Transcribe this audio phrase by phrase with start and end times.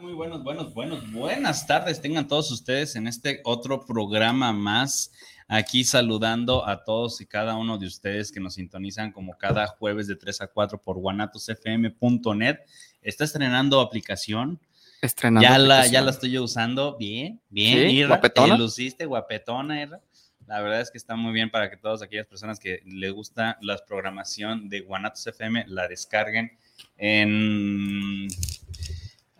[0.00, 2.00] Muy buenos, buenos, buenos, buenas tardes.
[2.00, 5.12] Tengan todos ustedes en este otro programa más.
[5.48, 10.06] Aquí saludando a todos y cada uno de ustedes que nos sintonizan como cada jueves
[10.06, 12.58] de 3 a 4 por guanatosfm.net.
[13.02, 14.60] Está estrenando aplicación.
[15.00, 16.96] Estrenando Ya la, ya la estoy usando.
[16.96, 17.90] Bien, bien.
[17.90, 17.96] ¿Sí?
[17.96, 18.54] Irra, ¿Guapetona?
[18.54, 20.00] te luciste, guapetona, Irra.
[20.46, 23.58] La verdad es que está muy bien para que todas aquellas personas que les gusta
[23.60, 26.56] la programación de Guanatos FM la descarguen
[26.96, 28.28] en...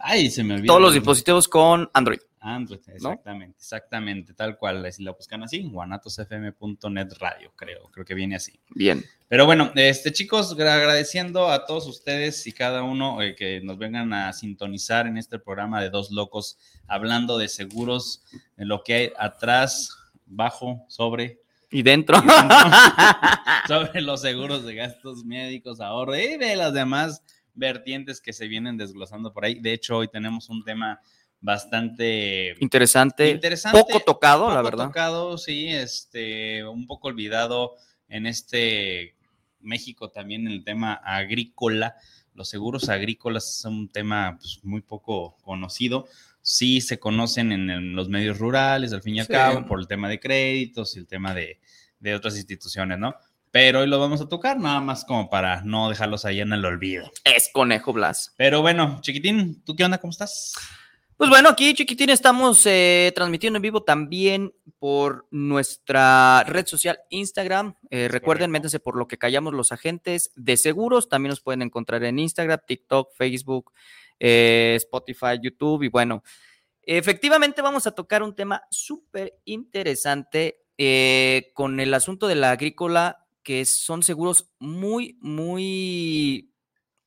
[0.04, 0.66] Ay, se me olvidó.
[0.72, 2.18] Todos los dispositivos con Android.
[2.44, 4.92] Android, exactamente, exactamente, tal cual.
[4.92, 8.58] Si la buscan así, guanatosfm.net radio, creo, creo que viene así.
[8.70, 9.04] Bien.
[9.28, 13.78] Pero bueno, este chicos, gra- agradeciendo a todos ustedes y cada uno eh, que nos
[13.78, 18.24] vengan a sintonizar en este programa de Dos Locos, hablando de seguros,
[18.56, 21.38] de lo que hay atrás, bajo, sobre,
[21.70, 22.18] Y dentro.
[22.18, 22.56] y dentro,
[23.68, 27.22] sobre los seguros de gastos médicos, ahorro y de las demás
[27.54, 29.60] vertientes que se vienen desglosando por ahí.
[29.60, 31.00] De hecho, hoy tenemos un tema
[31.40, 33.30] bastante Interesante.
[33.30, 33.78] interesante.
[33.78, 34.86] Poco tocado, la verdad.
[34.86, 37.74] tocado, sí, este, un poco olvidado
[38.08, 39.16] en este
[39.60, 41.96] México también en el tema agrícola.
[42.34, 46.06] Los seguros agrícolas son un tema pues, muy poco conocido.
[46.40, 49.32] Sí se conocen en, los medios rurales, al fin y al Sí.
[49.32, 51.60] cabo, por el tema de créditos y el tema de,
[52.00, 53.14] de otras instituciones, ¿no?
[53.52, 56.64] Pero hoy lo vamos a tocar, nada más como para no dejarlos ahí en el
[56.64, 57.10] olvido.
[57.24, 58.34] Es Conejo Blas.
[58.36, 59.98] Pero bueno, chiquitín, ¿tú qué onda?
[59.98, 60.54] ¿Cómo estás?
[61.18, 67.76] Pues bueno, aquí, chiquitín, estamos eh, transmitiendo en vivo también por nuestra red social Instagram.
[67.90, 71.08] Eh, recuerden, métanse por lo que callamos los agentes de seguros.
[71.08, 73.72] También nos pueden encontrar en Instagram, TikTok, Facebook,
[74.18, 75.84] eh, Spotify, YouTube.
[75.84, 76.24] Y bueno,
[76.82, 83.26] efectivamente vamos a tocar un tema súper interesante eh, con el asunto de la agrícola,
[83.42, 86.52] que son seguros muy, muy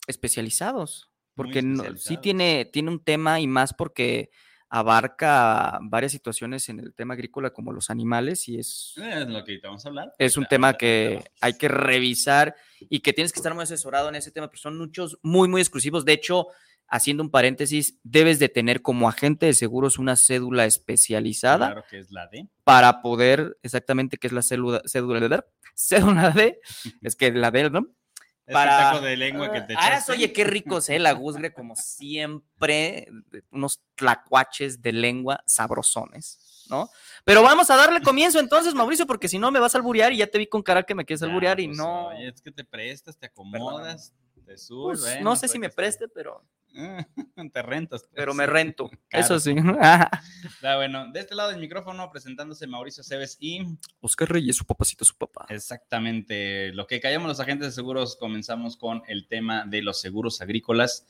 [0.08, 1.10] especializados.
[1.36, 4.30] Porque no- sí tiene, tiene un tema y más porque
[4.70, 9.60] abarca varias situaciones en el tema agrícola como los animales y es, Es lo que
[9.64, 10.14] vamos a hablar.
[10.18, 12.56] es un tema que hay que revisar
[12.90, 15.62] y que tienes que estar muy asesorado en ese tema, pero son muchos muy, muy
[15.62, 16.04] exclusivos.
[16.06, 16.48] De hecho,
[16.88, 22.00] haciendo un paréntesis, debes de tener como agente de seguros una cédula especializada Claro que
[22.00, 22.48] es la D.
[22.64, 26.60] para poder, exactamente, qué es la cédula, cédula, cédula D,
[27.02, 27.88] es que la D, ¿no?
[28.46, 31.00] Es Para- el taco de lengua que te Ah, oye, qué ricos, ¿eh?
[31.00, 36.90] La guzgre, como siempre, de- unos tlacuaches de lengua sabrosones, ¿no?
[37.24, 40.18] Pero vamos a darle comienzo entonces, Mauricio, porque si no me vas a alburear y
[40.18, 42.08] ya te vi con cara que me quieres alburear y pues, no.
[42.10, 44.14] Oye, es que te prestas, te acomodas,
[44.46, 45.00] te subes.
[45.00, 46.44] pues, bueno, no sé si me preste, pero,
[47.54, 48.02] te rentas.
[48.04, 48.12] pues.
[48.14, 48.90] pero me rento.
[49.10, 49.26] Claro.
[49.26, 49.56] Eso sí.
[49.58, 51.12] Está bueno.
[51.12, 53.62] De este lado del micrófono, presentándose Mauricio Cebes y
[54.02, 55.46] Oscar Reyes, su papacito, su papá.
[55.50, 60.42] exactamente lo que callamos los agentes de seguros, comenzamos con el tema de los seguros
[60.42, 61.06] agrícolas.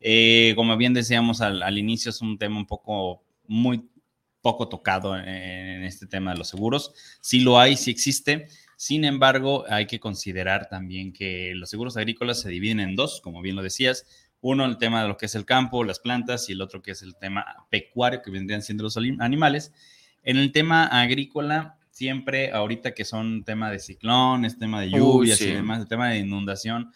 [0.00, 3.90] Eh, como bien decíamos al, al inicio, es un tema un poco muy
[4.40, 6.94] poco tocado en, en este tema de los seguros.
[7.20, 8.48] Sí lo hay, sí existe.
[8.80, 13.42] Sin embargo, hay que considerar también que los seguros agrícolas se dividen en dos, como
[13.42, 14.06] bien lo decías.
[14.40, 16.92] Uno, el tema de lo que es el campo, las plantas, y el otro que
[16.92, 19.74] es el tema pecuario, que vendrían siendo los animales.
[20.22, 25.48] En el tema agrícola, siempre ahorita que son tema de ciclones, tema de lluvias sí.
[25.48, 26.90] y demás, el tema de inundación,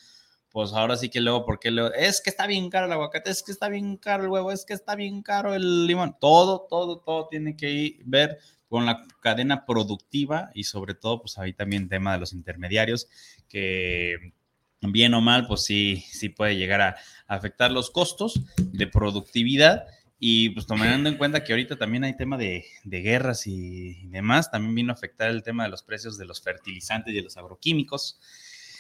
[0.49, 3.43] pues ahora sí que luego, porque luego, es que está bien caro el aguacate, es
[3.43, 7.01] que está bien caro el huevo, es que está bien caro el limón, todo, todo,
[7.01, 12.15] todo tiene que ver con la cadena productiva y sobre todo, pues ahí también tema
[12.15, 13.09] de los intermediarios,
[13.49, 14.33] que
[14.81, 19.87] bien o mal, pues sí, sí puede llegar a afectar los costos de productividad
[20.19, 24.51] y pues tomando en cuenta que ahorita también hay tema de, de guerras y demás,
[24.51, 27.37] también vino a afectar el tema de los precios de los fertilizantes y de los
[27.37, 28.19] agroquímicos.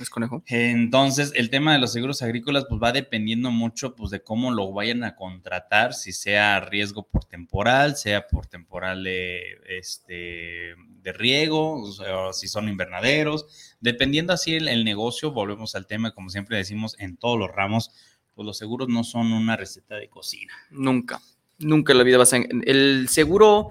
[0.01, 0.43] ¿Es conejo?
[0.47, 4.73] Entonces, el tema de los seguros agrícolas pues va dependiendo mucho pues de cómo lo
[4.73, 11.83] vayan a contratar, si sea riesgo por temporal, sea por temporal de, este, de riego,
[11.83, 16.31] o, sea, o si son invernaderos, dependiendo así el, el negocio, volvemos al tema, como
[16.31, 17.91] siempre decimos, en todos los ramos,
[18.35, 20.53] pues los seguros no son una receta de cocina.
[20.71, 21.21] Nunca.
[21.59, 22.39] Nunca en la vida vas a...
[22.39, 23.69] El seguro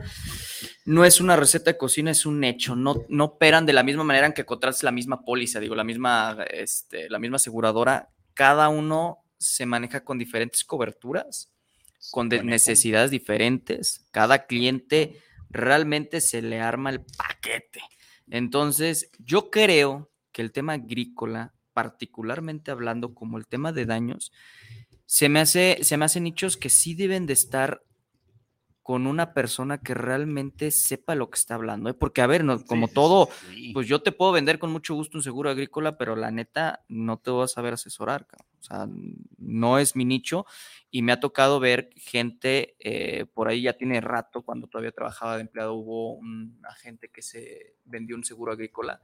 [0.86, 2.76] no es una receta de cocina, es un hecho.
[2.76, 5.84] No, no operan de la misma manera en que contratas la misma póliza, digo, la
[5.84, 8.10] misma, este, la misma aseguradora.
[8.34, 11.52] Cada uno se maneja con diferentes coberturas,
[12.12, 14.06] con necesidades diferentes.
[14.12, 17.82] Cada cliente realmente se le arma el paquete.
[18.30, 24.32] Entonces, yo creo que el tema agrícola, particularmente hablando como el tema de daños,
[25.06, 27.84] se me hace, se me hacen nichos que sí deben de estar
[28.84, 31.94] con una persona que realmente sepa lo que está hablando, ¿eh?
[31.94, 33.72] porque a ver, no, como Sí, todo, sí.
[33.74, 37.18] pues yo te puedo vender con mucho gusto un seguro agrícola, pero la neta no
[37.18, 38.48] te voy a saber asesorar, cabrón.
[38.60, 38.88] o sea,
[39.38, 40.46] no es mi nicho
[40.92, 45.36] y me ha tocado ver gente, eh, por ahí ya tiene rato, cuando todavía trabajaba
[45.38, 49.02] de empleado, hubo un agente que se vendió un seguro agrícola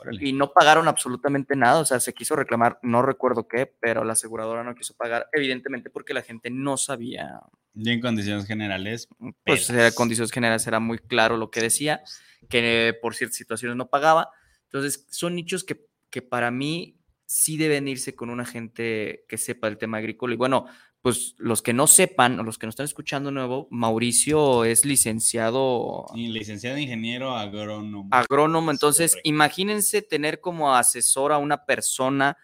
[0.00, 0.26] Órale.
[0.26, 4.14] y no pagaron absolutamente nada, o sea, se quiso reclamar, no recuerdo qué, pero la
[4.14, 7.40] aseguradora no quiso pagar, evidentemente porque la gente no sabía,
[7.74, 9.08] Y en condiciones generales,
[9.44, 9.92] pues Pelas.
[9.92, 12.02] en condiciones generales era muy claro lo que decía,
[12.48, 14.30] que por ciertas situaciones no pagaba.
[14.64, 19.68] Entonces, son nichos que, que para mí sí deben irse con una gente que sepa
[19.68, 20.34] el tema agrícola.
[20.34, 20.66] Y bueno,
[21.04, 26.06] pues los que no sepan, o los que nos están escuchando nuevo, Mauricio es licenciado
[26.14, 28.08] y licenciado ingeniero agrónomo.
[28.10, 28.70] agrónomo.
[28.70, 29.28] Entonces, correcto.
[29.28, 32.38] imagínense tener como asesor a una persona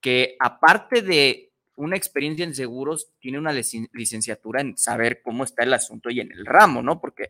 [0.00, 5.64] que, aparte de una experiencia en seguros, tiene una licen- licenciatura en saber cómo está
[5.64, 6.98] el asunto y en el ramo, ¿no?
[7.02, 7.28] Porque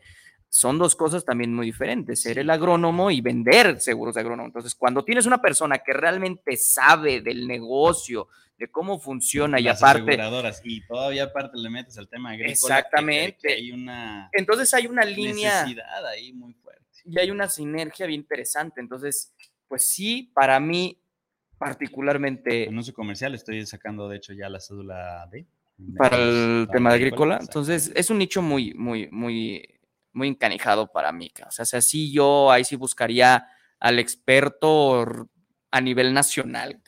[0.49, 4.47] son dos cosas también muy diferentes, ser el agrónomo y vender seguros de agrónomo.
[4.47, 8.27] Entonces, cuando tienes una persona que realmente sabe del negocio,
[8.57, 12.51] de cómo funciona y aparte, aseguradoras, y todavía aparte le metes al tema agrícola.
[12.51, 13.47] Exactamente.
[13.47, 16.83] Que, hay una entonces hay una línea necesidad ahí muy fuerte.
[17.05, 18.81] y hay una sinergia bien interesante.
[18.81, 19.33] Entonces,
[19.67, 20.99] pues sí, para mí
[21.57, 25.45] particularmente Anuncio comercial, estoy sacando de hecho ya la cédula de.
[25.97, 27.37] para el tema de agrícola.
[27.41, 29.76] Entonces, es un nicho muy, muy, muy,
[30.17, 31.31] muy encanijado para mí.
[31.47, 33.47] O sea, si así yo ahí sí buscaría
[33.79, 35.05] al experto
[35.69, 36.81] a nivel nacional,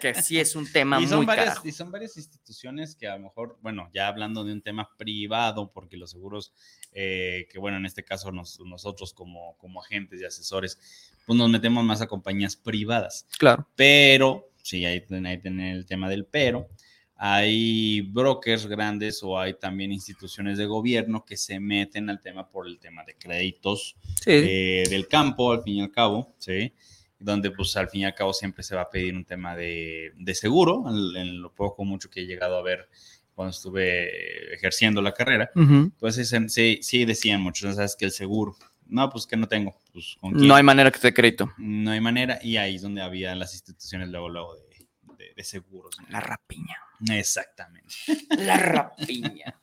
[0.00, 1.68] que sí es un tema y son, muy varias, carajo.
[1.68, 5.70] y son varias instituciones que a lo mejor, bueno, ya hablando de un tema privado,
[5.72, 6.52] porque los seguros,
[6.92, 11.48] eh, que bueno, en este caso nos- nosotros como, como agentes y asesores, pues nos
[11.50, 13.26] metemos más a compañías privadas.
[13.38, 13.68] Claro.
[13.76, 16.68] Pero, sí, ahí, ahí tiene el tema del pero.
[17.16, 22.66] Hay brokers grandes o hay también instituciones de gobierno que se meten al tema por
[22.66, 24.30] el tema de créditos Sí.
[24.32, 26.72] eh, del campo, al fin y al cabo, ¿sí?
[27.18, 30.12] Donde pues al fin y al cabo siempre se va a pedir un tema de,
[30.16, 32.88] de seguro, en, en lo poco mucho que he llegado a ver
[33.34, 35.92] cuando estuve ejerciendo la carrera, Ujú.
[35.98, 37.96] pues sí, sí, sí decían muchos, ¿sabes?
[37.96, 38.56] Que el seguro,
[38.86, 40.34] no, pues que no tengo, pues con?
[40.34, 41.50] No hay manera que te crédito.
[41.58, 44.62] No hay manera, y ahí es donde había las instituciones luego, luego de,
[45.28, 45.96] de- de seguros.
[46.00, 46.06] ¿no?
[46.10, 46.76] La rapiña.
[47.10, 47.94] Exactamente.
[48.38, 49.58] La rapiña.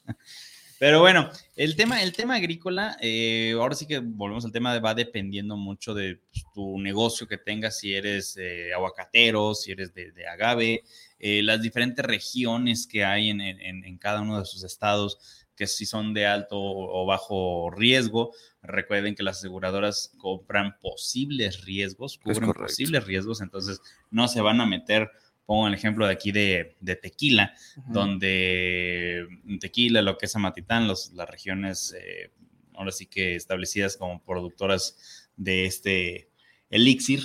[0.79, 4.79] Pero bueno, el tema, el tema agrícola, eh, ahora sí que volvemos al tema de
[4.79, 9.93] va dependiendo mucho de pues, tu negocio que tengas, si eres eh, aguacatero, si eres
[9.93, 10.81] de, de agave,
[11.19, 15.19] eh, las diferentes regiones que hay en, en- en cada uno de sus estados,
[15.55, 18.33] que si son de alto o bajo riesgo.
[18.63, 23.79] Recuerden que las aseguradoras compran posibles riesgos, cubren posibles riesgos, entonces
[24.09, 25.11] no se van a meter.
[25.51, 27.53] Pongo el ejemplo de aquí de, de tequila,
[27.85, 32.31] donde en Tequila, lo que es Amatitán, los, las regiones eh,
[32.73, 36.29] ahora sí que establecidas como productoras de este
[36.69, 37.23] elixir,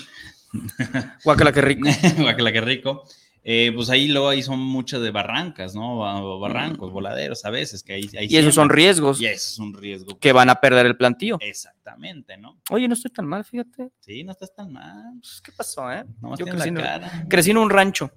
[1.23, 1.89] Guácala, qué rico.
[2.19, 3.09] guacala que rico,
[3.49, 5.99] eh, pues ahí luego ahí son muchas de barrancas, ¿no?
[5.99, 8.27] Ba- Barrancos, voladeros a veces, que ahí, ahí.
[8.29, 10.19] Y esos son riesgos Y eso es un riesgo.
[10.19, 11.39] que van a perder el plantío.
[11.41, 12.61] Exactamente, ¿no?
[12.71, 13.93] Oye, no estoy tan mal, fíjate.
[14.01, 15.13] Sí, no estás tan mal.
[15.21, 16.05] Pues, ¿Qué pasó, eh?
[16.21, 17.27] No Yo crecí la en, cara.
[17.29, 18.11] crecí en un rancho.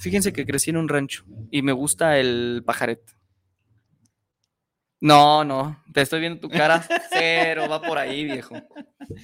[0.00, 3.12] Fíjense que crecí en un rancho y me gusta el pajarete.
[5.04, 8.56] No, no, te estoy viendo tu cara cero, va por ahí, viejo.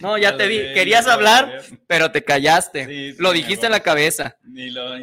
[0.00, 2.84] No, ya te vi, querías hablar, pero te callaste.
[2.84, 4.36] Sí, sí, Lo dijiste en la cabeza.
[4.44, 4.82] Ni lo.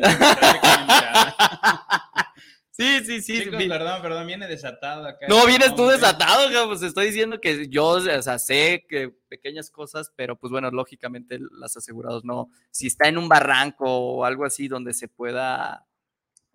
[2.72, 3.39] Sí, sí, sí.
[3.41, 5.25] Chicos, vi- perdón, perdón, viene desatado acá.
[5.27, 10.12] No, vienes tú desatado, pues estoy diciendo que yo, o sea, sé que pequeñas cosas,
[10.15, 12.51] pero pues bueno, lógicamente las asegurados no.
[12.69, 15.88] Si está en un barranco o algo así donde se pueda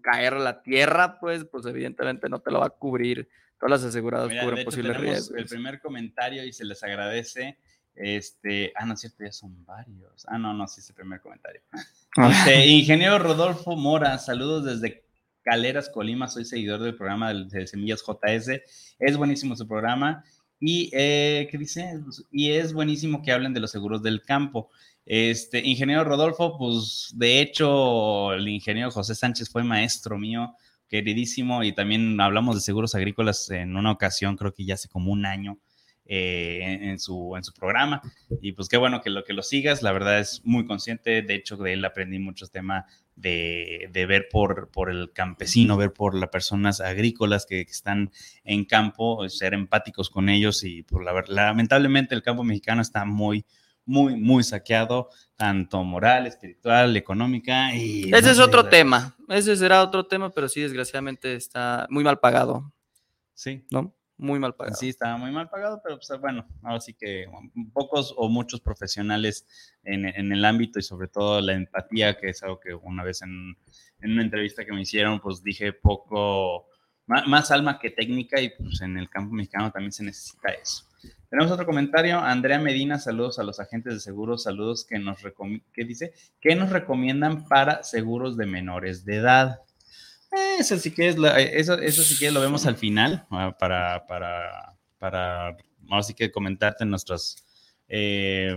[0.00, 3.28] caer la tierra, pues, pues evidentemente no te lo va a cubrir.
[3.62, 5.38] Todas las aseguradas Mira, cubren posibles riesgos.
[5.38, 7.58] el primer comentario y se les agradece.
[7.94, 10.26] Este, ah, no es cierto, ya son varios.
[10.26, 11.60] Ah, no, no, sí es el primer comentario.
[12.28, 15.04] Este, ingeniero Rodolfo Mora, saludos desde
[15.42, 16.26] Caleras, Colima.
[16.26, 18.60] Soy seguidor del programa de, Semillas JS.
[18.98, 20.24] Es buenísimo su programa.
[20.58, 22.00] Y, eh, ¿qué dice?
[22.32, 24.70] Y es buenísimo que hablen de los seguros del campo.
[25.06, 30.56] Este, ingeniero Rodolfo, pues de hecho, el ingeniero José Sánchez fue maestro mío,
[30.92, 35.10] queridísimo, y también hablamos de seguros agrícolas en una ocasión, creo que ya hace como
[35.12, 35.58] un año.
[36.04, 38.02] eh, en, su, en su programa.
[38.40, 41.34] Y pues qué bueno que lo que lo sigas, la verdad es muy consciente, de
[41.36, 42.84] hecho de él aprendí muchos temas
[43.14, 48.10] de, de ver por, por el campesino, ver por las personas agrícolas que, están
[48.44, 53.04] en campo, ser empáticos con ellos y por la, ver- lamentablemente el campo mexicano está
[53.04, 53.44] muy,
[53.92, 58.10] muy, muy saqueado, tanto moral, espiritual, económica y...
[58.14, 59.14] Ese es otro tema.
[59.28, 62.72] Ese será otro tema, pero sí, desgraciadamente está muy mal pagado,
[63.34, 63.94] Sí, ¿no?
[64.16, 64.76] Muy mal pagado.
[64.76, 68.60] Sí, estaba muy mal pagado, pero pues bueno, ahora sí que um, pocos o muchos
[68.60, 69.46] profesionales
[69.82, 73.20] en, en el ámbito y sobre todo la empatía, que es algo que una vez
[73.22, 73.56] en,
[74.00, 76.68] en una entrevista que me hicieron, pues dije poco,
[77.06, 80.84] ma- más, alma que técnica y pues en el campo mexicano también se necesita eso.
[81.32, 85.16] Tenemos otro comentario, Andrea Medina, saludos a los agentes de seguros, saludos que nos
[85.72, 86.12] ¿qué dice?
[86.42, 89.60] ¿Qué nos recomiendan para seguros de menores de edad?
[90.30, 93.56] Eh, Eso sí que es, la- eso, eso sí que lo vemos al final ah,
[93.58, 95.56] para, para, para,
[95.88, 97.42] ahora que comentarte nuestras
[97.88, 98.54] eh,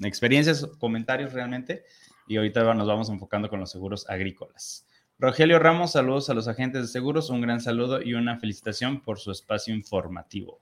[0.00, 1.84] experiencias, comentarios realmente,
[2.26, 4.88] y ahorita nos vamos enfocando con los seguros agrícolas.
[5.20, 9.20] Rogelio Ramos, saludos a los agentes de seguros, un gran saludo y una felicitación por
[9.20, 10.60] su espacio informativo.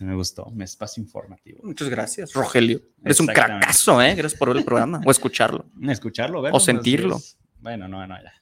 [0.00, 1.60] Se me gustó, mi espacio informativo.
[1.62, 2.80] Muchas gracias, Rogelio.
[3.04, 4.14] Eres un cracazo, ¿eh?
[4.14, 5.66] Gracias por ver el programa o escucharlo.
[5.90, 7.16] Escucharlo, verlo, O sentirlo.
[7.16, 7.38] así es.
[7.58, 8.32] Bueno, no, no, ya.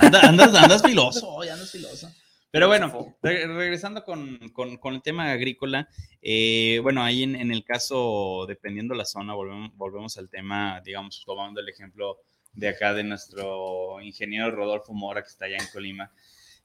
[0.00, 2.08] Anda- andas, andas filoso, hoy andas filoso.
[2.52, 5.88] Pero bueno, re- regresando con, con- con el tema agrícola,
[6.22, 11.24] eh, bueno, ahí en, en el caso, dependiendo la zona, volvemos, volvemos al tema, digamos,
[11.26, 12.18] tomando el ejemplo
[12.52, 16.12] de acá de nuestro ingeniero Rodolfo Mora, que está allá en Colima.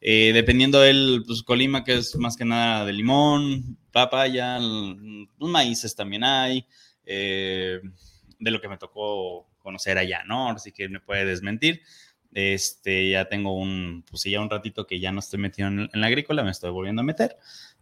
[0.01, 5.51] Eh, dependiendo él, pues Colima, que es más que nada de limón, papaya, l- pues,
[5.51, 6.65] maíces también hay,
[7.05, 7.79] eh,
[8.39, 10.49] de lo que me tocó conocer allá, ¿no?
[10.51, 11.81] Así que me puede desmentir.
[12.33, 16.01] Este, ya tengo un, pues ya un ratito que ya no estoy metido en, en
[16.01, 17.37] la agrícola, me estoy volviendo a meter.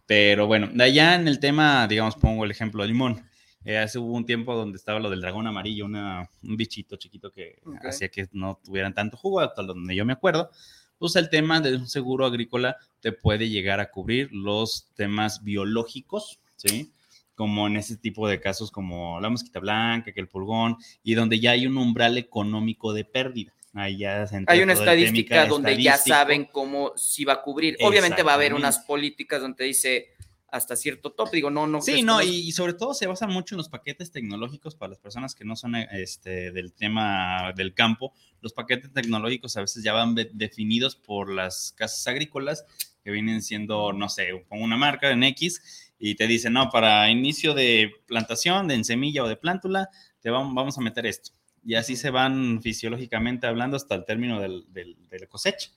[0.05, 3.25] Pero bueno, de allá en el tema, digamos, pongo el ejemplo de limón.
[3.65, 7.31] Eh, hace hubo un tiempo donde estaba lo del dragón amarillo, una, un bichito chiquito
[7.31, 7.85] que Ok.
[7.85, 10.51] hacía que no tuvieran tanto jugo, hasta donde yo me acuerdo.
[11.03, 16.39] Pues el tema de un seguro agrícola te puede llegar a cubrir los temas biológicos,
[16.55, 16.93] ¿sí?
[17.35, 21.41] Como en ese tipo de casos como la mosquita blanca, que el pulgón, y donde
[21.41, 23.53] ya hay un umbral económico de pérdida.
[23.73, 27.75] Ahí ya se Hay una estadística donde ya saber cómo si va a cubrir.
[27.81, 30.07] Obviamente va a haber unas políticas donde dice
[30.53, 31.31] hasta cierto top.
[31.31, 31.81] Digo, no, no.
[31.81, 35.33] Sí, no, y, sobre todo se basa mucho en los paquetes tecnológicos para las personas
[35.35, 38.13] que no son este, del tema del campo.
[38.39, 42.65] Los paquetes tecnológicos a veces ya van de- definidos por las casas agrícolas
[43.03, 47.09] que vienen siendo, no sé, pongo una marca en X y te dicen, no, para
[47.09, 49.89] inicio de plantación, de en semilla o de plántula,
[50.21, 51.31] te vamos, vamos a meter esto.
[51.65, 55.69] Y así se van fisiológicamente hablando hasta el término del, del- de la cosecha.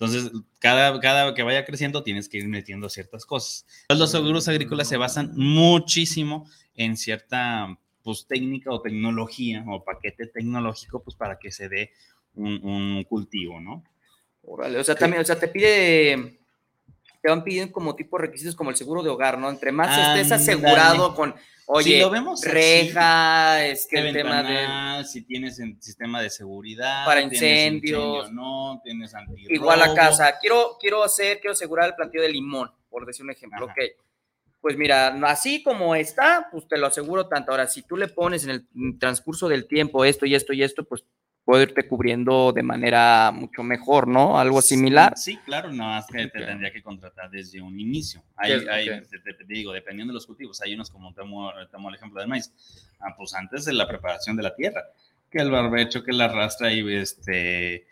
[0.00, 3.66] Entonces, cada, cada que vaya creciendo tienes que ir metiendo ciertas cosas.
[3.88, 11.02] Los seguros agrícolas se basan muchísimo en cierta pues, técnica o tecnología o paquete tecnológico
[11.02, 11.90] pues, para que se dé
[12.34, 13.82] un, un cultivo, ¿no?
[14.42, 16.38] Órale, o sea, también, o sea, te pide,
[17.20, 19.50] te van pidiendo como tipo requisitos como el seguro de hogar, ¿no?
[19.50, 20.34] Entre más estés Ándale.
[20.34, 21.34] asegurado con,
[21.66, 25.04] oye, Si lo vemos así, reja, es que ¿Qué el tema de...
[25.04, 28.02] si tienes en sistema de seguridad, Para incendios.
[28.02, 29.52] incendio, no, tienes antirrobo.
[29.54, 33.30] Igual la casa, quiero, quiero hacer, quiero asegurar el planteo de limón, por decir un
[33.30, 33.72] ejemplo, Ajá.
[33.72, 34.06] ok.
[34.60, 37.52] Pues mira, así como está, pues te lo aseguro tanto.
[37.52, 40.84] Ahora, si tú le pones en el transcurso del tiempo esto y esto y esto,
[40.84, 41.04] pues
[41.48, 44.38] puede irte cubriendo de manera mucho mejor, ¿no?
[44.38, 45.14] Algo similar.
[45.16, 48.22] Sí, claro, nada más que te tendría que contratar desde un inicio.
[48.36, 48.68] Hay, Ok.
[48.68, 51.94] hay- te, te- te digo, dependiendo de los cultivos, hay unos como tomo, tomo el
[51.94, 52.52] ejemplo del maíz,
[53.00, 54.82] ah, pues antes de la preparación de la tierra,
[55.30, 57.86] que el barbecho, que la rastra y este,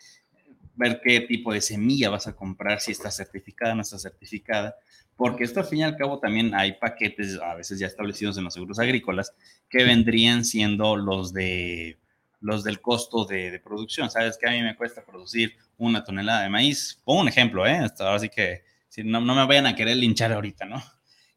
[0.75, 4.75] ver qué tipo de semilla vas a comprar, si está certificada o no está certificada,
[5.15, 8.43] porque esto al fin y al cabo también hay paquetes a veces ya establecidos en
[8.43, 9.33] los seguros agrícolas
[9.67, 11.97] que vendrían siendo los de
[12.39, 14.09] los del costo de, de producción.
[14.09, 17.01] Sabes que a mí me cuesta producir una tonelada de maíz.
[17.03, 17.73] Pongo un ejemplo, ¿eh?
[17.77, 20.81] Hasta ahora sí que si no, no me vayan a querer linchar ahorita, ¿no?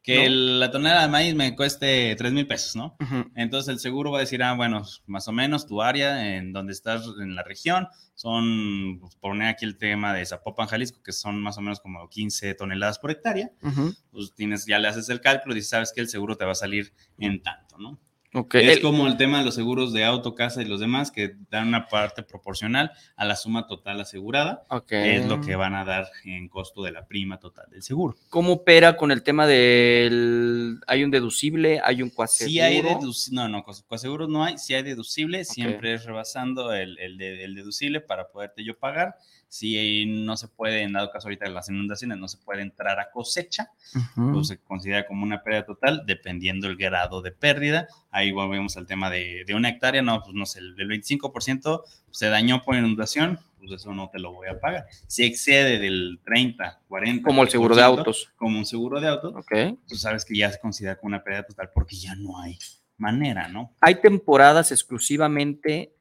[0.03, 0.23] Que No.
[0.23, 2.97] el- la tonelada de maíz me cueste 3 mil pesos, ¿no?
[3.35, 6.73] Entonces el seguro va a decir, ah, bueno, más o menos tu área en donde
[6.73, 11.41] estás en la región son, pues, poner aquí el tema de Zapopan, Jalisco, que son
[11.43, 13.95] más o menos como 15 toneladas por hectárea, Ujú.
[14.11, 16.55] pues tienes, ya le haces el cálculo y sabes que el seguro te va a
[16.57, 17.99] salir en tanto, ¿no?
[18.33, 18.55] Ok.
[18.57, 21.69] Es como el tema de los seguros de auto, casa y los demás, que dan
[21.69, 24.93] una parte proporcional a la suma total asegurada, ok.
[24.93, 28.17] es lo que van a dar en costo de la prima total del seguro.
[28.29, 30.81] ¿Cómo opera con el tema del...
[30.87, 32.51] Hay un deducible, hay un coaseguro?
[32.53, 36.99] Si hay deducible, no, no, coaseguros no hay, si hay deducible, siempre es rebasando el,
[36.99, 39.17] el el deducible para poderte yo pagar.
[39.51, 43.01] Si no se puede, en dado caso ahorita de las inundaciones, no se puede entrar
[43.01, 44.33] a cosecha, Ujú.
[44.33, 47.89] pues se considera como una pérdida total, dependiendo el grado de pérdida.
[48.13, 52.29] Ahí volvemos al tema de, de una hectárea, no, pues no sé, el 25% se
[52.29, 54.87] dañó por inundación, pues eso no te lo voy a pagar.
[55.09, 58.33] Si excede del 30, 40, Como el seguro de 40%, autos.
[58.37, 59.53] Como un seguro de auto, Ok.
[59.89, 62.57] tú sabes que ya se considera como una pérdida total porque ya no hay
[62.99, 63.75] manera, ¿no?
[63.81, 65.97] Hay temporadas exclusivamente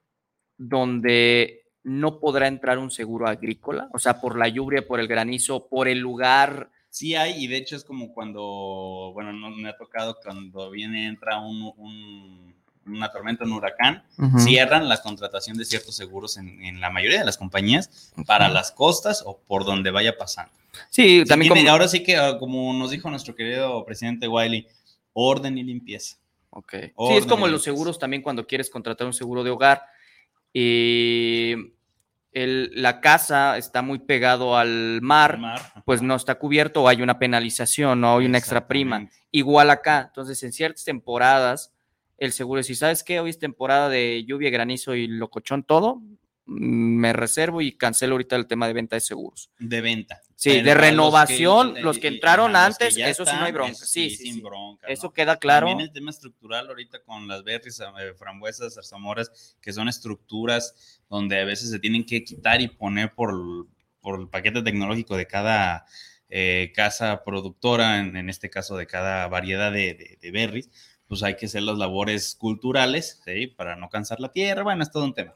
[0.56, 5.68] donde no podrá entrar un seguro agrícola, o sea, por la lluvia, por el granizo,
[5.68, 6.70] por el lugar.
[6.92, 11.08] Sí hay, y de hecho es como cuando, bueno, no me ha tocado cuando viene,
[11.08, 12.56] entra un, un-
[12.86, 14.04] una tormenta, un huracán,
[14.40, 18.72] cierran la contratación de ciertos seguros en, en la mayoría de las compañías para las
[18.72, 20.52] costas o por donde vaya pasando.
[20.90, 21.74] Sí, Sí, también tiene- como...
[21.74, 24.68] Ahora sí que, ah, como nos dijo nuestro querido presidente Wiley,
[25.14, 26.18] orden y limpieza.
[26.52, 26.72] Ok.
[26.74, 29.84] Sí, es como los seguros también cuando quieres contratar un seguro de hogar
[30.52, 31.54] y
[32.32, 37.02] el- la casa está muy pegado al mar, Mar, pues no está cubierto o hay
[37.02, 39.08] una penalización o hay una extra prima.
[39.32, 40.06] Igual acá.
[40.08, 41.74] Entonces, en ciertas temporadas,
[42.18, 46.02] el seguro, si sabes que hoy es temporada de lluvia, granizo y locochón todo,
[46.46, 49.50] mm, me reservo y cancelo ahorita el tema de venta de seguros.
[49.60, 50.22] De venta.
[50.42, 53.52] Sí, Pero de los renovación, que- los que entraron los antes, eso sí no hay
[53.52, 53.74] bronca.
[53.76, 54.42] Sí, sí, sin sí.
[54.42, 54.88] bronca.
[54.88, 55.14] Eso ¿no?
[55.14, 55.68] queda claro.
[55.68, 61.42] También el tema estructural ahorita con las berries, eh, frambuesas, zarzamoras, que son estructuras donde
[61.42, 63.66] a veces se tienen que quitar y poner por, el-
[64.00, 65.86] por el paquete tecnológico de cada
[66.30, 70.70] eh, casa productora, en, en este caso de cada variedad de, de, de berries,
[71.10, 73.48] pues hay que hacer las labores culturales, ¿sí?
[73.48, 75.34] Para no cansar la tierra, bueno, es todo un tema.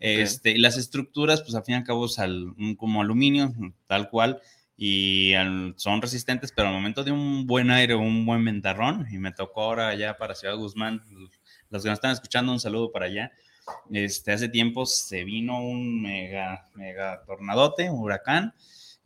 [0.00, 3.54] Este, y las estructuras, pues al fin y al cabo es al- un- como aluminio,
[3.86, 4.40] tal cual,
[4.76, 9.18] y al- son resistentes, pero al momento de un buen aire un buen ventarrón, y
[9.18, 11.00] me tocó ahora ya para Ciudad Guzmán,
[11.70, 13.30] los que nos están escuchando, un saludo para allá.
[13.92, 18.54] Este, hace tiempo se vino un mega, mega tornadote, un huracán,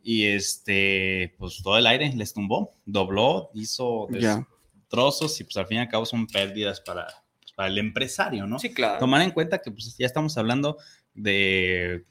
[0.01, 4.47] y este, pues todo el aire les tumbó, dobló, hizo Ya.
[4.87, 7.07] Destrozos, y pues al fin y al cabo son pérdidas para,
[7.39, 8.57] pues, para el empresario, ¿no?
[8.59, 8.99] Sí, claro.
[8.99, 10.77] tomar en cuenta que pues, ya estamos hablando
[11.13, 12.05] de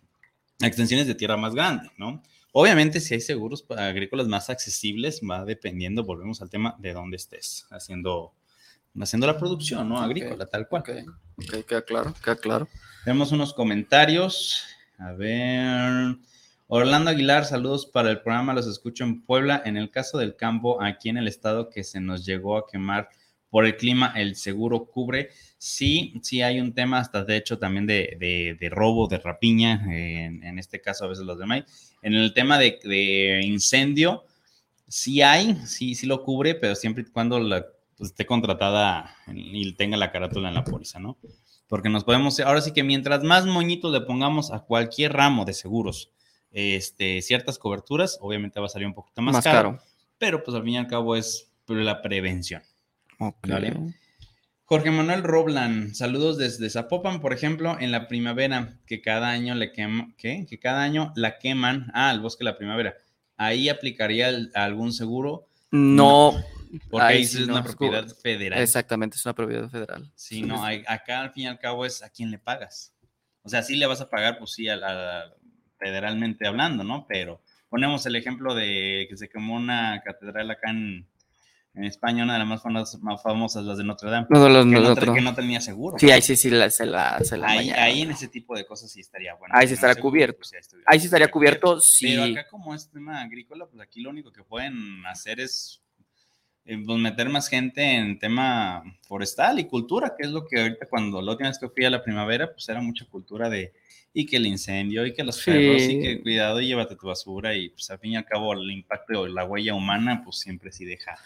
[0.60, 2.22] extensiones de tierra más grandes, ¿no?
[2.52, 7.66] Obviamente, si hay seguros agrícolas más accesibles, va dependiendo, volvemos al tema de dónde estés
[7.70, 8.32] haciendo,
[8.98, 10.00] haciendo la producción, ¿no?
[10.00, 10.80] Agrícola, tal cual.
[10.80, 10.90] Ok,
[11.36, 12.68] ok, queda claro, queda claro.
[13.04, 14.64] Tenemos unos comentarios.
[14.98, 16.16] A ver.
[16.68, 18.52] Orlando Aguilar, saludos para el programa.
[18.52, 19.62] Los escucho en Puebla.
[19.64, 23.08] En el caso del campo, aquí en el estado que se nos llegó a quemar
[23.50, 25.30] por el clima, el seguro cubre.
[25.58, 30.58] Sí, sí hay un tema, hasta de hecho también de, de- robo, de rapiña, en,
[30.58, 31.94] este caso a veces los de maíz.
[32.02, 34.24] En el tema de, incendio,
[34.88, 37.38] sí hay, sí, sí lo cubre, pero siempre y cuando
[37.96, 41.16] pues, esté contratada y tenga la carátula en la póliza, ¿no?
[41.68, 45.54] Porque nos podemos, ahora sí que mientras más moñitos le pongamos a cualquier ramo de
[45.54, 46.10] seguros,
[46.58, 49.82] este, ciertas coberturas, obviamente va a salir un poquito más, Más, caro, caro.
[50.16, 52.62] pero pues al fin y al cabo es la prevención.
[53.18, 53.46] Ok.
[53.46, 53.74] Vale.
[54.64, 59.70] Jorge Manuel Roblan, saludos desde Zapopan, por ejemplo, en la primavera, que cada año le
[59.72, 60.46] queman, ¿qué?
[60.48, 62.96] Que cada año la queman, ah, el bosque de la primavera.
[63.36, 66.32] Ahí aplicaría el- algún seguro, No,
[66.90, 68.60] porque Ahí sí es no, una propiedad federal.
[68.62, 70.10] exactamente, es una propiedad federal.
[70.14, 72.94] Sí, no, hay- acá al fin y al cabo es a quién le pagas.
[73.42, 75.32] O sea, sí le vas a pagar, pues sí, a la-
[75.78, 77.06] federalmente hablando, ¿no?
[77.08, 81.06] Pero ponemos el ejemplo de que se quemó una catedral acá en,
[81.74, 84.48] en España, una de las más famosas, más famosas, las de Notre Dame, No, de
[84.50, 85.12] los- que, no, no, otro.
[85.12, 85.98] que no tenía seguro.
[85.98, 88.64] Sí, ahí sí, sí la- se la, se la ahí, ahí en ese tipo de
[88.66, 89.54] cosas sí estaría bueno.
[89.54, 90.38] Ahí sí estaría seguro, cubierto.
[90.38, 92.06] pues, sí, estuviera- Ahí sí estaría cubierto si...
[92.16, 95.82] Pero acá como es tema agrícola, pues aquí lo único que pueden hacer es
[96.66, 101.22] pues, meter más gente en tema forestal y cultura, que es lo que ahorita cuando
[101.22, 103.72] la última vez que fui a la primavera, pues era mucha cultura de
[104.12, 105.50] y que el incendio y que los Sí.
[105.50, 108.54] perros y que cuidado y llévate tu basura y pues al fin y al cabo
[108.54, 111.18] el impacto o la huella humana pues siempre sí deja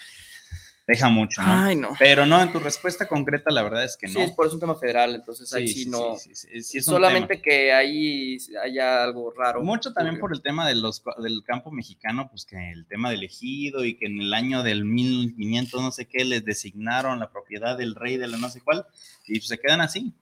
[0.90, 1.53] deja mucho, ¿no?
[1.53, 1.90] Ay, no.
[1.98, 4.14] Pero no, en tu respuesta concreta la verdad es que no.
[4.14, 6.16] Sí, es por eso un tema federal, entonces ahí sí, sí, no...
[6.16, 9.62] sí, sí, sí, sí es solamente que ahí haya algo raro.
[9.62, 13.22] mucho también por el tema de los, del campo mexicano, pues que el tema del
[13.22, 17.79] ejido y que en el año del 1500 no sé qué les designaron la propiedad
[17.79, 18.85] del rey de la no sé cuál
[19.26, 20.12] y pues, se quedan así.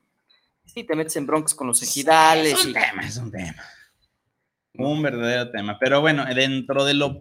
[0.66, 2.52] Sí, te metes en broncas con los ejidales.
[2.52, 3.64] Es un y- tema, es un tema.
[4.74, 5.78] Un verdadero tema.
[5.78, 7.16] Pero bueno, dentro de los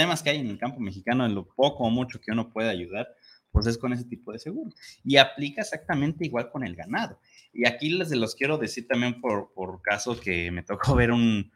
[0.00, 2.70] temas que hay en el campo mexicano, en lo poco o mucho que uno puede
[2.70, 3.08] ayudar,
[3.52, 4.70] pues es con ese tipo de seguro.
[5.04, 7.18] Y aplica exactamente igual con el ganado.
[7.52, 11.10] Y aquí les se los quiero decir también por, por caso que me tocó ver
[11.10, 11.50] un,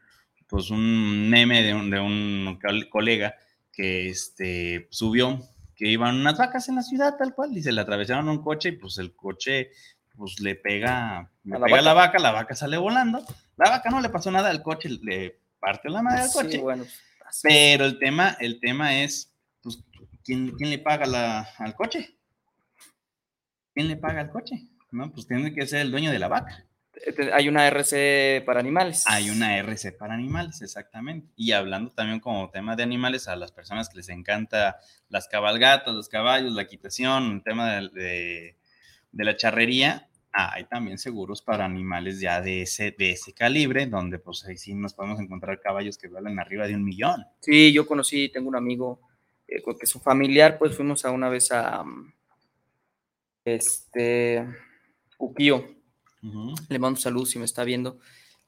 [0.47, 3.35] pues un meme de un, de un col- colega
[3.71, 5.39] que este, subió
[5.75, 8.69] que iban unas vacas en la ciudad tal cual y se le atravesaron un coche
[8.69, 9.71] y pues el coche
[10.15, 12.07] pues le pega, le A la pega a la vaca.
[12.07, 13.25] vaca, la vaca sale volando.
[13.57, 16.57] La vaca no le pasó nada al coche, le partió la madre al Sí, coche.
[16.59, 16.85] bueno,
[17.43, 19.79] Pero el tema, el tema es, pues,
[20.23, 22.17] ¿quién, quién le paga la- al coche?
[23.73, 24.67] ¿Quién le paga al coche?
[24.91, 26.65] No, pues tiene que ser el dueño de la vaca.
[26.93, 29.03] Te- Hay una RC para animales.
[29.07, 31.27] Hay una RC para animales, exactamente.
[31.35, 35.93] Y hablando también como tema de animales, a las personas que les encanta las cabalgatas,
[35.93, 38.57] los caballos, la equitación, el tema de, de-
[39.11, 43.85] de la charrería, ah, hay también seguros para animales ya de ese, de ese calibre,
[43.87, 47.23] donde pues ahí sí nos podemos encontrar caballos que valen arriba de un millón.
[47.39, 48.99] Sí, yo conocí, tengo un amigo
[49.47, 52.11] eh, que su familiar, pues fuimos a una vez a um,
[53.43, 54.45] este
[55.17, 55.65] Cuquío.
[56.69, 57.99] Le mando saludos si me está viendo.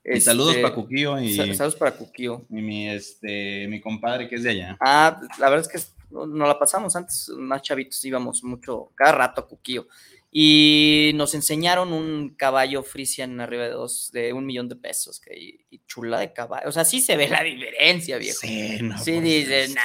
[0.04, 2.45] Y saludos Este, para Cuquío y, sa- Saludos para Cuquío.
[2.50, 4.78] y mi, este, mi compadre que es de allá.
[4.80, 9.12] Ah, la verdad es que no- nos la pasamos antes, más chavitos íbamos mucho, cada
[9.12, 9.88] rato a Cuquío.
[10.30, 15.34] Y nos enseñaron un caballo frisian arriba de dos, de un millón de pesos, que,
[15.40, 16.68] y, y chula de caballo.
[16.68, 18.38] O sea, sí se ve la diferencia, viejo.
[18.42, 19.76] Sí, no, Sí, pues, dices,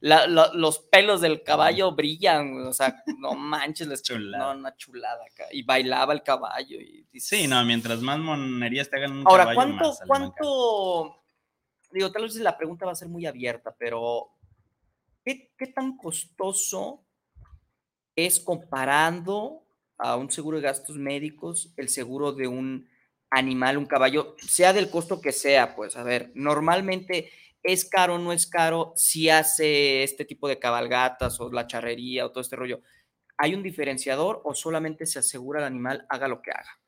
[0.00, 4.52] La- la- los pelos del caballo brillan, o sea, no manches, les Chulada.
[4.54, 5.44] No, una chulada acá.
[5.52, 6.80] Y bailaba el caballo.
[6.80, 11.22] Y dices- Sí, no, mientras más monerías te hagan un Ahora, caballo, ¿cuánto, más cuánto?
[11.92, 14.30] Digo, tal vez la pregunta va a ser muy abierta, pero
[15.24, 17.03] ¿qué, qué tan costoso
[18.16, 19.62] es comparando
[19.98, 22.88] a un seguro de gastos médicos el seguro de un
[23.30, 25.74] animal, un caballo, sea del costo que sea?
[25.74, 27.30] Pues, a ver, normalmente
[27.62, 32.26] es caro o no es caro si hace este tipo de cabalgatas o la charrería
[32.26, 32.80] o todo este rollo.
[33.36, 36.78] ¿Hay un diferenciador o solamente se asegura el animal haga lo que haga?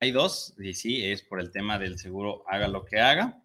[0.00, 3.42] Hay dos, y sí, es por el tema del seguro, haga lo que haga.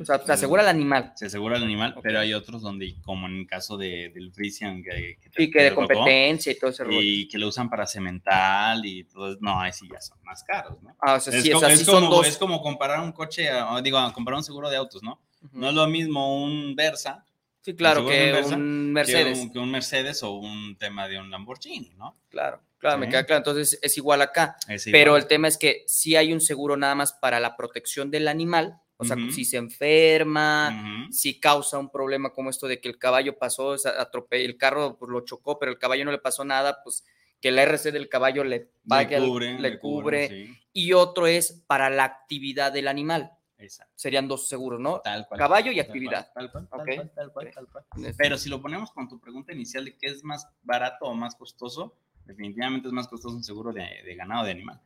[0.00, 1.12] O sea, se asegura el animal.
[1.16, 4.82] Se asegura el animal, pero hay otros donde, como en el caso de, del Frisian,
[4.82, 7.00] que, que Sí, que de tocó, competencia y todo ese rollo.
[7.00, 10.42] y que lo usan para cemental y todo, eso, no, ahí sí ya son más
[10.44, 10.96] caros, ¿no?
[11.00, 12.26] Ah, o sea, es, sí, o como, es son como- dos.
[12.26, 15.20] es como comparar un coche, a- digo, comparar un seguro de autos, ¿no?
[15.52, 17.24] No es lo mismo un Versa
[17.60, 19.38] sí, claro, que Versa un que Mercedes.
[19.38, 22.16] un, que un Mercedes o un tema de un Lamborghini, ¿no?
[22.28, 23.38] Claro, claro, me queda claro.
[23.38, 24.56] Entonces es igual acá.
[24.68, 28.10] Es Pero el tema es que sí hay un seguro nada más para la protección
[28.10, 28.80] del animal.
[29.00, 33.38] O sea, si se enferma, si causa un problema como esto de que el caballo
[33.38, 37.04] pasó, atrope- el carro pues, lo chocó, pero el caballo no le pasó nada, pues
[37.40, 40.28] que el RC del caballo le pague, le cubre, le cubre.
[40.28, 43.30] sí, Y otro es para la actividad del animal.
[43.56, 43.92] exacto.
[43.94, 45.00] Serían dos seguros, ¿no?
[45.00, 45.38] Tal cual.
[45.38, 46.32] Caballo y Tal cual, actividad.
[46.34, 47.84] Tal cual, tal cual, tal cual, tal cual.
[47.96, 51.04] En ese- Pero si lo ponemos con tu pregunta inicial de qué es más barato
[51.04, 54.80] o más costoso, definitivamente es más costoso un seguro de, de ganado de animal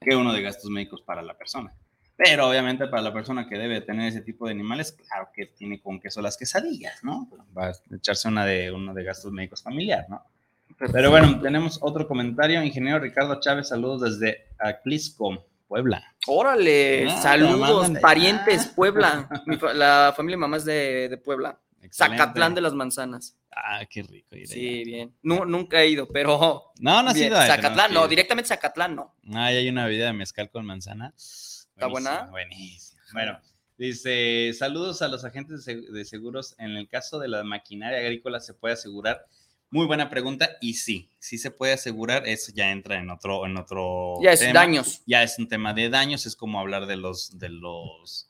[0.00, 1.72] que uno de gastos médicos para la persona.
[2.18, 5.80] Pero obviamente para la persona que debe tener ese tipo de animales, claro que tiene
[5.80, 7.28] con queso las quesadillas, ¿no?
[7.56, 10.24] Va a echarse una de, uno de gastos médicos familiar, ¿no?
[10.92, 12.62] Pero bueno, tenemos otro comentario.
[12.62, 16.02] Ingeniero Ricardo Chávez, saludos desde Aclisco, Puebla.
[16.26, 18.66] Órale, Ah, saludos, parientes.
[18.66, 19.28] Puebla.
[19.46, 21.56] Mi la familia de mamá es de, de Puebla.
[21.82, 22.18] Excelente.
[22.18, 23.36] Zacatlán de las manzanas.
[23.54, 24.28] Ah, qué rico.
[24.44, 25.14] Sí, bien.
[25.22, 26.72] Nu- nunca he ido, pero.
[26.80, 27.28] No, no ha bien.
[27.28, 27.40] sido.
[27.40, 29.14] eh, Zacatlán, no, directamente Zacatlán, no.
[29.34, 31.12] Ah, y hay una bebida de mezcal con manzana.
[31.78, 32.26] ¿Está buena?
[32.30, 33.00] Buenísima.
[33.12, 33.40] Bueno,
[33.76, 36.56] dice, saludos a los agentes de seg- de seguros.
[36.58, 39.24] En el caso de la maquinaria agrícola, ¿se puede asegurar?
[39.70, 40.50] Muy buena pregunta.
[40.60, 42.26] Y sí, sí se puede asegurar.
[42.26, 44.54] Eso ya entra en otro, en otro Ya es tema.
[44.54, 45.02] daños.
[45.06, 46.26] Ya es un tema de daños.
[46.26, 48.27] Es como hablar de los, de los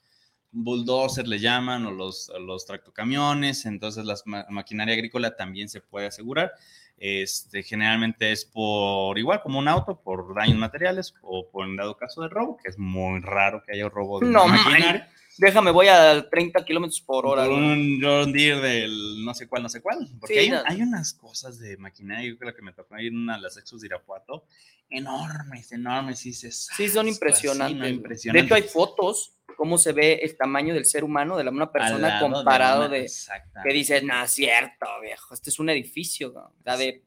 [0.50, 3.66] bulldozers, le llaman, o los, los tractocamiones.
[3.66, 4.16] Entonces, la
[4.48, 6.52] maquinaria agrícola también se puede asegurar.
[7.00, 11.96] Este, generalmente es por igual como un auto, por daños materiales o por en dado
[11.96, 14.56] caso de robo, que es muy raro que haya robo de No, man.
[14.64, 15.08] maquinaria.
[15.36, 17.44] Déjame, voy a 30 kilómetros por hora.
[17.44, 20.08] Por un John Deere del no sé cuál, no sé cuál.
[20.18, 20.62] Porque Sí, hay, no.
[20.66, 23.56] hay unas cosas de maquinaria, yo creo que me tocó ir en una de las
[23.56, 24.46] Exos de Irapuato,
[24.90, 26.26] enormes, enormes.
[26.26, 27.78] Y Sí, son "Asco", así, impresionantes.
[27.78, 27.86] ¿no?
[27.86, 28.42] Impresionantes.
[28.42, 31.72] De hecho, hay fotos, cómo se ve el tamaño del ser humano, de la una
[31.72, 33.10] persona comparado una- de.
[33.64, 35.34] Que dices, no, es cierto, viejo.
[35.34, 36.32] Este es un edificio,
[36.64, 37.02] da de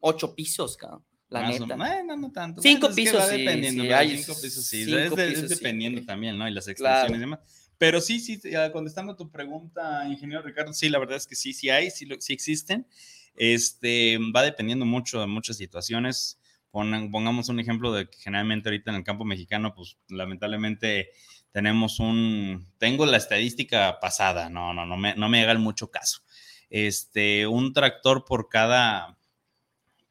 [0.00, 1.76] ocho pisos, cabrón, la Más o- neta.
[1.76, 2.62] bueno, no tanto.
[2.62, 4.84] Cinco Bueno, es que pisos, sí, dependiendo, sí, hay cinco pisos, sí.
[4.86, 5.54] cinco es, de- es pisos, sí.
[5.56, 6.48] dependiendo también, ¿no?
[6.48, 6.72] Y las Claro.
[6.72, 7.40] extensiones y demás.
[7.76, 11.34] Pero sí, sí, ya contestando a tu pregunta, ingeniero Ricardo, sí, la verdad es que
[11.36, 12.86] sí, sí hay, sí, sí existen.
[13.34, 16.38] Este, va dependiendo mucho de muchas situaciones.
[16.70, 21.10] Pongamos un ejemplo de que generalmente ahorita en el campo mexicano, pues lamentablemente
[21.56, 26.20] tenemos un, tengo la estadística pasada, no, no, no me, no me hagan mucho caso.
[26.68, 29.16] Este, un tractor por cada,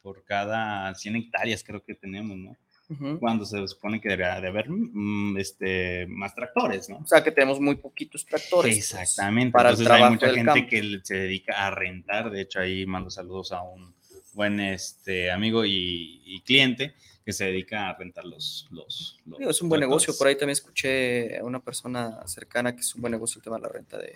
[0.01, 3.19] por cada 100 hectáreas creo que tenemos, ¿no?
[3.19, 6.97] Cuando se supone que debería de haber mm, este, más tractores, ¿no?
[6.97, 8.73] O sea, que tenemos muy poquitos tractores.
[8.75, 9.51] pues, Exactamente.
[9.51, 10.69] para el Entonces hay trabajo mucha gente campo.
[10.71, 12.31] que se dedica a rentar.
[12.31, 13.93] De hecho, ahí mando saludos a un
[14.33, 18.67] buen este, amigo y, y cliente que se dedica a rentar los...
[18.69, 20.15] los, los Digo, es un buen negocio.
[20.15, 23.55] Por ahí también escuché a una persona cercana que es un buen negocio el tema
[23.55, 24.15] de la renta de,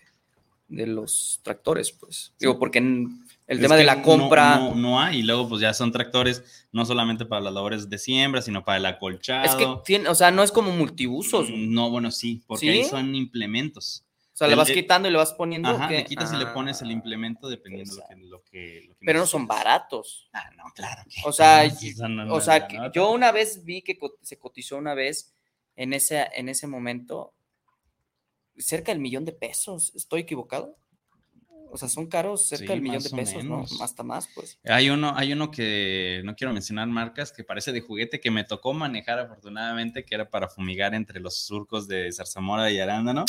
[0.67, 2.33] de los tractores, pues.
[2.39, 3.07] Digo, porque el
[3.47, 4.59] Es tema de la compra.
[4.59, 7.97] No, no hay, y luego pues ya son tractores no solamente para las labores de
[7.97, 9.43] siembra, sino para el acolchado.
[9.43, 11.49] es que tiene, o sea, no es como multiusos.
[11.49, 12.89] No, bueno, sí, porque ahí ¿Sí?
[12.91, 14.03] son implementos.
[14.39, 15.67] O sea, le vas quitando y le vas poniendo.
[15.67, 18.95] Ajá, le quitas y le pones el Ah, implemento dependiendo lo que, lo que, lo
[18.95, 20.29] que Pero no son baratos.
[20.31, 21.19] Ah, no, claro que.
[21.25, 21.67] O sea,
[22.07, 25.35] no, O sea, que yo una vez vi que se cotizó una vez
[25.75, 27.33] en ese, en ese momento
[28.57, 29.93] cerca del millón de pesos.
[29.93, 30.77] ¿Estoy equivocado?
[31.71, 33.65] O sea, son caros cerca Sí, del millón de pesos, ¿no?
[33.81, 34.57] Hasta más, pues.
[34.63, 38.45] Hay uno, hay uno que no quiero mencionar marcas, que parece de juguete, que me
[38.45, 43.25] tocó manejar afortunadamente, que era para fumigar entre los surcos de zarzamora y arándano.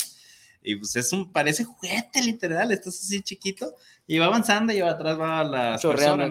[0.63, 3.75] Y pues es un, parece juguete literal, estás así chiquito,
[4.07, 6.27] y va avanzando y va atrás va la Chorreando.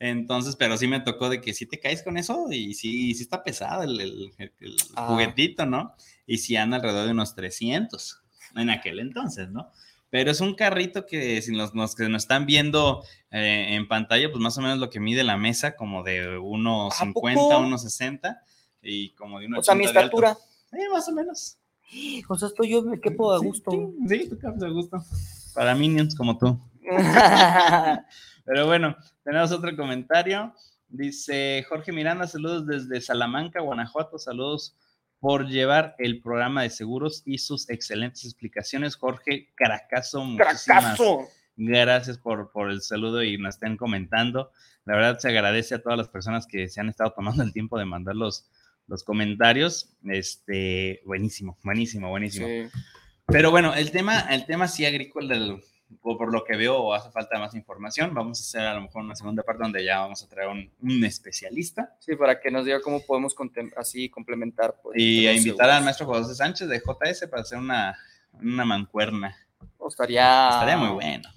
[0.00, 3.22] Entonces, pero sí me tocó de que si te caes con eso y sí, sí
[3.22, 5.08] está pesado el, el- el Ah.
[5.08, 5.94] juguetito, ¿no?
[6.26, 8.20] Y sí anda alrededor de unos 300
[8.54, 9.72] en aquel entonces, ¿no?
[10.10, 13.02] Pero es un carrito que si los, los que nos están viendo
[13.32, 17.12] eh, en pantalla, pues más o menos lo que mide la mesa, como de 1,50,
[17.12, 17.28] poco?
[17.28, 18.38] 1,60
[18.80, 20.36] y como de 1,80 O sea, mi estatura.
[20.72, 21.56] Eh, más o menos.
[22.28, 23.70] O sea, estoy yo, me quepo a Sí, gusto.
[23.70, 25.02] Sí, sí, tú cabes a gusto.
[25.54, 26.60] Para minions como tú.
[28.44, 30.54] Pero bueno, tenemos otro comentario.
[30.88, 34.18] Dice Jorge Miranda, saludos desde Salamanca, Guanajuato.
[34.18, 34.76] Saludos
[35.20, 38.96] por llevar el programa de seguros y sus excelentes explicaciones.
[38.96, 41.28] Jorge Caracazo, muchísimas ¡Cracazo!
[41.56, 44.52] gracias por, por el saludo y nos estén comentando.
[44.84, 47.78] La verdad se agradece a todas las personas que se han estado tomando el tiempo
[47.78, 48.48] de mandar los,
[48.88, 49.90] los comentarios.
[50.08, 52.46] Este, buenísimo, buenísimo, buenísimo.
[52.46, 52.68] Sí.
[53.26, 55.62] Pero bueno, el tema, el tema sí agrícola, el-
[56.02, 58.12] o por lo que veo, hace falta más información.
[58.12, 60.70] Vamos a hacer a lo mejor una segunda parte donde ya vamos a traer un,
[60.82, 63.34] un especialista Sí, para que nos diga cómo podemos
[63.76, 64.74] así complementar.
[64.82, 67.96] Pues, y a invitar al maestro José Sánchez de JS para hacer una,
[68.34, 69.34] una mancuerna.
[69.78, 71.28] O Estaría, Estaría muy bueno.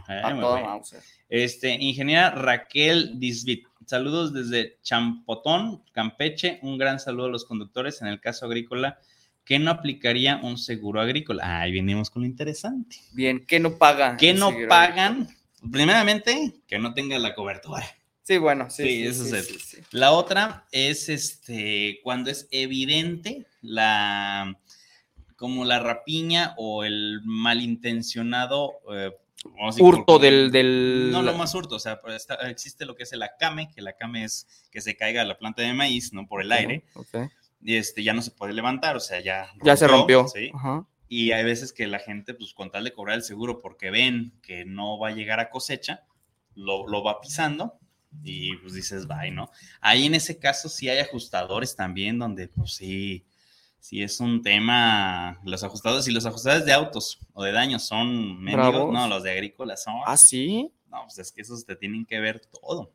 [0.00, 0.82] Estaría muy todo bueno.
[1.30, 3.66] Este, ingeniera Raquel Disbit.
[3.86, 6.58] Saludos desde Champotón, Campeche.
[6.62, 8.00] Un gran saludo a los conductores.
[8.02, 8.98] En el caso agrícola,
[9.44, 11.60] ¿qué no aplicaría un seguro agrícola?
[11.60, 12.96] Ahí venimos con lo interesante.
[13.12, 14.16] Bien, ¿qué no paga?
[14.16, 15.28] ¿Qué no pagan?
[15.70, 17.84] Primeramente, que no tenga la cobertura.
[18.22, 18.82] Sí, bueno, sí.
[18.82, 19.84] Sí, sí, eso sí, es el-.
[19.90, 24.58] La otra es este cuando es evidente la
[25.36, 29.10] como la rapiña o el malintencionado eh,
[29.66, 31.10] decir, Hurto del, del...
[31.12, 33.80] no lo más hurto, o sea, pues, está- existe lo que es el acame, que
[33.80, 37.30] el acame es que se caiga la planta de maíz, no por el aire, Ok.
[37.62, 40.26] y este ya no se puede levantar, o sea, ya Ya se rompió.
[40.28, 40.50] ¿sí?
[40.54, 40.86] Ajá.
[41.08, 44.32] Y hay veces que la gente, pues con tal de cobrar el seguro porque ven
[44.42, 46.04] que no va a llegar a cosecha,
[46.54, 47.78] lo, lo va pisando
[48.22, 49.50] y pues dices, bye, ¿no?
[49.80, 53.24] Ahí en ese caso sí hay ajustadores también donde pues sí,
[53.84, 58.40] sí es un tema, los ajustadores y los ajustadores de autos o de daños son
[58.42, 60.72] mendigos, no, los de agrícolas son, Ah, sí.
[60.88, 62.94] no, pues es que esos te tienen que ver todo,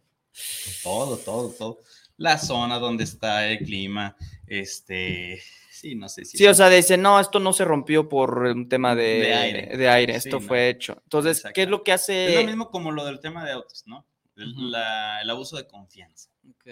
[0.81, 1.79] todo, todo, todo.
[2.17, 4.15] La zona donde está el clima,
[4.47, 5.39] este,
[5.71, 6.39] sí, no sé si...
[6.39, 9.77] Sí, o sea, dice, no, esto no se rompió por un tema de, De aire.
[9.77, 10.47] de aire, Sí, esto no.
[10.47, 10.99] fue hecho.
[11.03, 12.29] Entonces, ¿qué es lo que hace?
[12.29, 14.07] Es lo mismo como lo del tema de autos, ¿no?
[14.35, 14.61] El, Ujú.
[14.63, 16.29] la- el abuso de confianza.
[16.49, 16.67] Ok.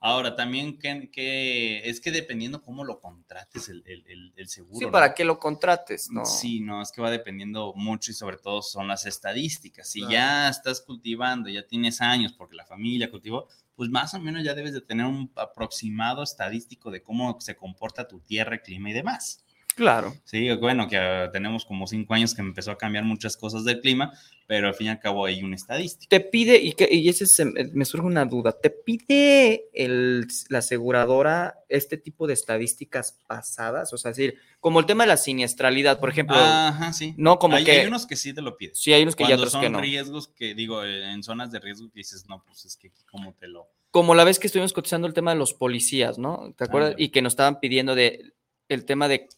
[0.00, 4.78] Ahora, también que, que- es que dependiendo cómo lo contrates el, el- seguro.
[4.78, 4.92] Sí, ¿no?
[4.92, 6.24] para que lo contrates, ¿no?
[6.24, 9.90] Sí, no, es que va dependiendo mucho y sobre todo son las estadísticas.
[9.90, 10.12] Si Claro.
[10.12, 14.54] ya estás cultivando, ya tienes años porque la familia cultivó, pues más o menos ya
[14.54, 19.44] debes de tener un aproximado estadístico de cómo se comporta tu tierra, clima y demás.
[19.78, 20.12] Claro.
[20.24, 23.80] Sí, bueno, que ah, tenemos como cinco años que empezó a cambiar muchas cosas del
[23.80, 24.12] clima,
[24.48, 26.08] pero al fin y al cabo hay una estadística.
[26.08, 30.58] Te pide, y, que, y ese se- me surge una duda, ¿te pide el, la
[30.58, 33.92] aseguradora este tipo de estadísticas pasadas?
[33.92, 37.14] O sea, es decir, como el tema de la siniestralidad, por ejemplo, Ajá, sí.
[37.16, 37.70] no como hay, que...
[37.70, 38.74] hay unos que sí te lo piden.
[38.74, 39.80] Sí, hay unos que ya Cuando otros son que no.
[39.80, 43.32] riesgos que, digo, en zonas de riesgo que dices, no, pues es que aquí cómo
[43.34, 43.68] te lo...
[43.92, 46.52] Como la vez que estuvimos cotizando el tema de los policías, ¿no?
[46.56, 46.96] ¿Te acuerdas?
[46.98, 48.32] Y que nos estaban pidiendo de
[48.68, 49.28] el tema de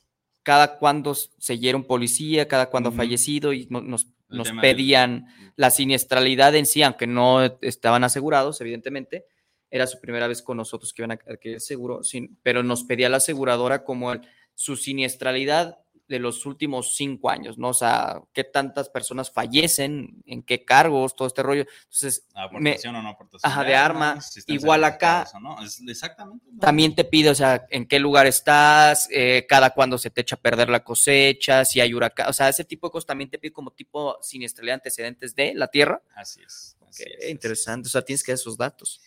[0.42, 2.96] cada cuándo se hiera un policía, cada Ujú.
[2.98, 5.26] fallecido, y no- nos, nos pedían
[5.56, 9.26] la siniestralidad en sí, aunque no estaban asegurados, evidentemente.
[9.70, 13.08] Era su primera vez con nosotros que iban a adquirir seguro, sin, pero nos pedía
[13.08, 14.22] la aseguradora como el-
[14.54, 15.78] su siniestralidad
[16.10, 17.68] de los últimos cinco años, ¿no?
[17.68, 21.64] O sea, qué tantas personas fallecen, en qué cargos, todo este rollo.
[21.84, 23.50] Entonces, Aportación o no aportación.
[23.50, 24.18] Ajá, de arma.
[24.48, 26.44] Igual acá- no, es exactamente.
[26.60, 30.34] también te pide, o sea, en qué lugar estás, eh, cada cuándo se te echa
[30.34, 33.38] a perder la cosecha, si hay huracán, o sea, ese tipo de cosas también te
[33.38, 36.02] pide como tipo siniestralidad antecedentes de la tierra.
[36.16, 36.76] Así es.
[36.88, 37.30] así Ok, es, así es.
[37.30, 39.00] interesante, o sea, tienes que dar esos datos.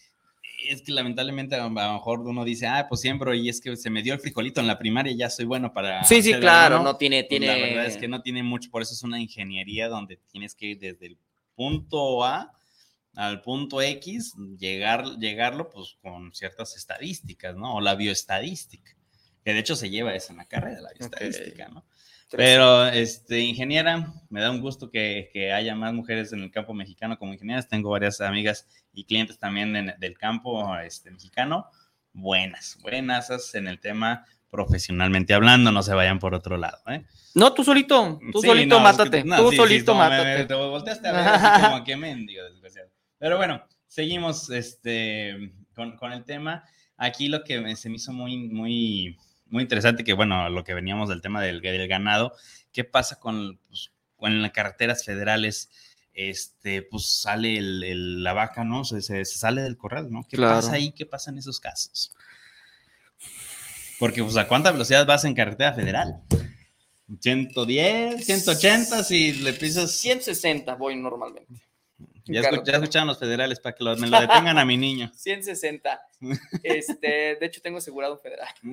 [0.69, 3.89] Es que lamentablemente a lo mejor uno dice, ah, pues siempre, y es que se
[3.89, 6.03] me dio el frijolito en la primaria y ya soy bueno para.
[6.03, 7.47] Sí, sí, claro, no tiene, Pues tiene.
[7.47, 10.67] La verdad es que no tiene mucho, por eso es una ingeniería donde tienes que
[10.67, 11.17] ir desde el
[11.55, 12.53] punto A
[13.15, 17.75] al punto X, llegar, llegarlo pues con ciertas estadísticas, ¿no?
[17.75, 18.95] O la bioestadística,
[19.43, 21.85] que de hecho se lleva eso en la carrera, la bioestadística, ¿no?
[22.37, 26.73] Pero, este, ingeniera, me da un gusto que, que, haya más mujeres en el campo
[26.73, 27.67] mexicano como ingenieras.
[27.67, 31.67] Tengo varias amigas y clientes también en, del campo este, mexicano.
[32.13, 37.03] Buenas, buenas en el tema profesionalmente hablando, no se vayan por otro lado, ¿eh?
[37.33, 40.37] No, tú solito, tú sí, solito no, mátate, no, tú sí, solito sí, mátate.
[40.37, 42.89] Me, te volteaste a ver así como que mendigo, desgraciado.
[43.17, 46.63] Pero bueno, seguimos este, con, con, el tema.
[46.97, 49.17] Aquí lo que se me hizo muy, muy,
[49.53, 52.33] muy interesante, que bueno, lo que veníamos del tema del, del ganado,
[52.71, 55.69] ¿qué pasa con, pues, con las carreteras federales?
[56.13, 58.83] Este, pues sale el, el, la vaca, ¿no?
[58.83, 60.25] Se, se, se, sale del corral, ¿no?
[60.27, 60.55] ¿Qué claro.
[60.55, 60.91] pasa ahí?
[60.91, 62.13] ¿Qué pasa en esos casos?
[63.99, 66.21] Porque, pues, ¿a cuánta velocidad vas en carretera federal?
[67.19, 69.91] 110, 180, si le pisas.
[69.91, 71.53] 160 voy normalmente.
[72.25, 75.11] Ya, escuch, ya, escucharon los federales para que lo, me lo detengan a mi niño.
[75.15, 76.01] 160.
[76.63, 78.47] Este, de hecho, tengo asegurado un federal.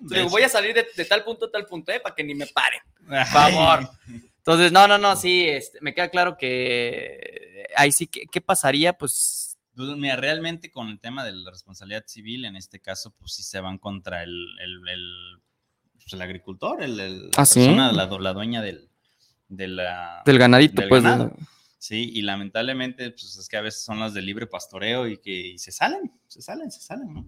[0.00, 2.00] Entonces, voy a salir de, de, tal punto a tal punto, ¿eh?
[2.00, 2.80] Para que ni me paren.
[3.06, 3.88] Por favor.
[4.38, 8.94] Entonces, no, no, no, sí, este, me queda claro que ahí sí, ¿qué, qué pasaría?
[8.94, 13.32] Pues pues mira, realmente con el tema de la responsabilidad civil, en este caso, pues
[13.32, 15.42] sí se van contra el, el, el,
[15.94, 17.96] pues el agricultor, el, el ¿Ah, la persona, sí?
[17.96, 18.90] la, la, dueña del,
[19.48, 21.02] de la, del ganadito, del pues.
[21.02, 21.32] ganado.
[21.80, 25.30] Sí, y lamentablemente, pues es que a veces son las de libre pastoreo y que
[25.30, 27.26] y se salen, se salen, se salen, ¿no?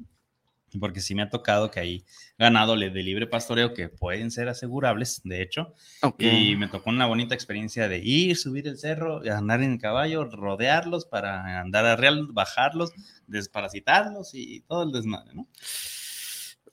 [0.78, 2.04] Porque sí me ha tocado que hay
[2.36, 5.72] ganado de libre pastoreo que pueden ser asegurables, de hecho.
[6.02, 6.50] Okay.
[6.50, 10.24] Y me tocó una bonita experiencia de ir, subir el cerro, andar en el caballo,
[10.24, 12.92] rodearlos para andar a real, bajarlos,
[13.26, 15.48] desparasitarlos y todo el desmadre, ¿no?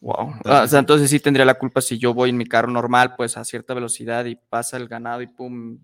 [0.01, 0.33] Wow.
[0.37, 2.71] Entonces, ah, o sea, entonces sí tendría la culpa si yo voy en mi carro
[2.71, 5.79] normal, pues a cierta velocidad y pasa el ganado y pum,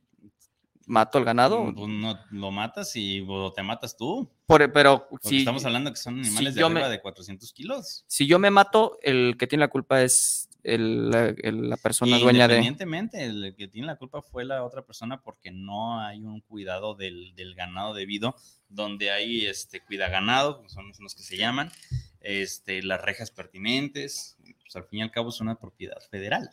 [0.87, 1.73] mato al ganado.
[1.75, 4.29] Pues no, lo matas y o te matas tú.
[4.45, 7.51] Por, pero Porque si estamos hablando que son animales si de arriba me- de 400
[7.53, 8.03] kilos.
[8.07, 12.17] si yo me mato, el que tiene la culpa es el- la, el- la persona
[12.17, 12.55] Y dueña de.
[12.55, 16.95] Independientemente, el que tiene la culpa fue la otra persona porque no hay un cuidado
[16.95, 18.35] del, del ganado debido,
[18.69, 21.71] donde hay este cuida ganado, son los que se llaman,
[22.19, 26.49] este, las rejas pertinentes, pues al fin y al cabo es una propiedad federal.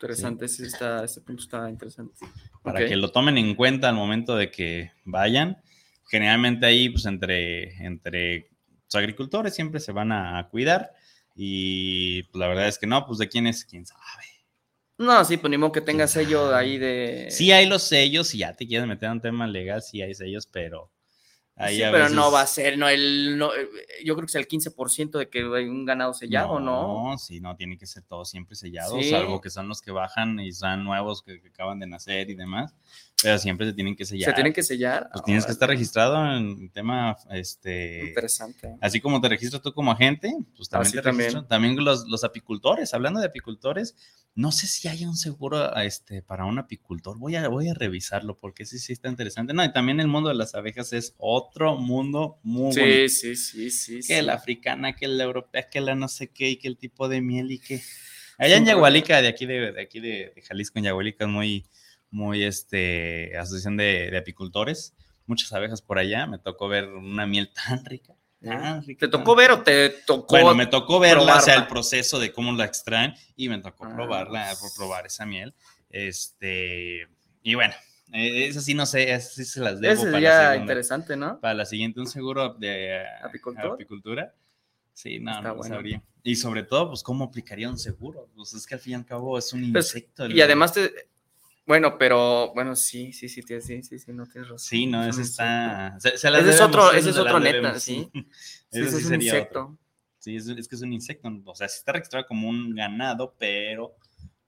[0.00, 2.14] Interesante, ese, está, ese punto está interesante.
[2.62, 2.88] Para Ok.
[2.88, 5.60] que lo tomen en cuenta al momento de que vayan.
[6.08, 8.48] Generalmente ahí, pues entre, entre
[8.84, 10.92] los agricultores siempre se van a cuidar.
[11.34, 14.24] Y pues, la verdad es que no, pues de quién es, quién sabe.
[14.98, 17.28] No, sí, pues ni modo que tenga sello ahí de.
[17.30, 20.14] Sí hay los sellos, si ya te quieres meter en un tema legal, sí hay
[20.14, 20.90] sellos, pero
[21.58, 23.68] ahí Sí, pero veces- no va a ser, no, el, no, eh,
[24.04, 27.10] yo creo que es el 15% de que hay un ganado sellado, ¿no?
[27.10, 29.10] No, sí, no, tiene que ser todo siempre sellado, Sí.
[29.10, 32.34] salvo que son los que bajan y son nuevos que, que acaban de nacer y
[32.34, 32.74] demás,
[33.22, 34.30] pero siempre se tienen que sellar.
[34.30, 35.08] Se tienen que sellar.
[35.12, 38.76] Pues tienes que Ahora, estar registrado en tema, este, Interesante.
[38.80, 41.46] así como te registras tú como agente, pues también Así te también.
[41.48, 43.96] también los, los apicultores, hablando de apicultores,
[44.34, 48.38] no sé si hay un seguro este, para un apicultor, voy a, voy a revisarlo
[48.38, 49.52] porque sí, sí está interesante.
[49.52, 51.47] No, y también el mundo de las abejas es otro
[51.78, 53.08] mundo muy Sí, bonito.
[53.08, 54.00] sí, sí, sí.
[54.06, 57.08] Que la africana, que la europea, que la no sé qué, y que el tipo
[57.08, 57.80] de miel y que...
[58.38, 61.66] Allá en Yagualica, de aquí de, de aquí de, de Jalisco, en Yagualica es muy,
[62.10, 64.94] muy, este, asociación de, de apicultores,
[65.26, 69.00] muchas abejas por allá, me tocó ver una miel tan rica, tan rica.
[69.06, 70.36] ¿Te tocó ver o te tocó?
[70.36, 73.84] Bueno, me tocó verla, o sea, el proceso de cómo la extraen y me tocó
[73.86, 75.52] Ah, probarla, probar esa miel.
[75.90, 77.08] Este,
[77.42, 77.74] y bueno,
[78.12, 80.56] eh, sí no sé, esas sí se las debo Ese para la sería segunda.
[80.62, 81.40] interesante, ¿no?
[81.40, 84.34] Para la siguiente, un seguro de apicultura.
[84.92, 85.74] Sí, no, Está no bueno.
[85.76, 86.02] sabría.
[86.24, 88.28] Y sobre todo, pues, ¿cómo aplicaría un seguro?
[88.34, 90.26] Pues es que al fin y al cabo es un Pues, insecto.
[90.28, 90.90] Y además te...
[91.66, 92.52] Bueno, pero...
[92.54, 94.58] Bueno, sí, sí, sí, sí, sí, sí, no tienes razón.
[94.58, 95.96] Sí, no, Es ese está.
[96.00, 98.10] se- se las Ese es otro- ese es otro neta, sí.
[98.12, 98.26] Sí,
[98.72, 99.14] Ese sí es un otro.
[99.22, 99.78] insecto.
[100.18, 101.28] Sí, es, es que es un insecto.
[101.44, 103.94] O sea, sí está registrado como un ganado, pero.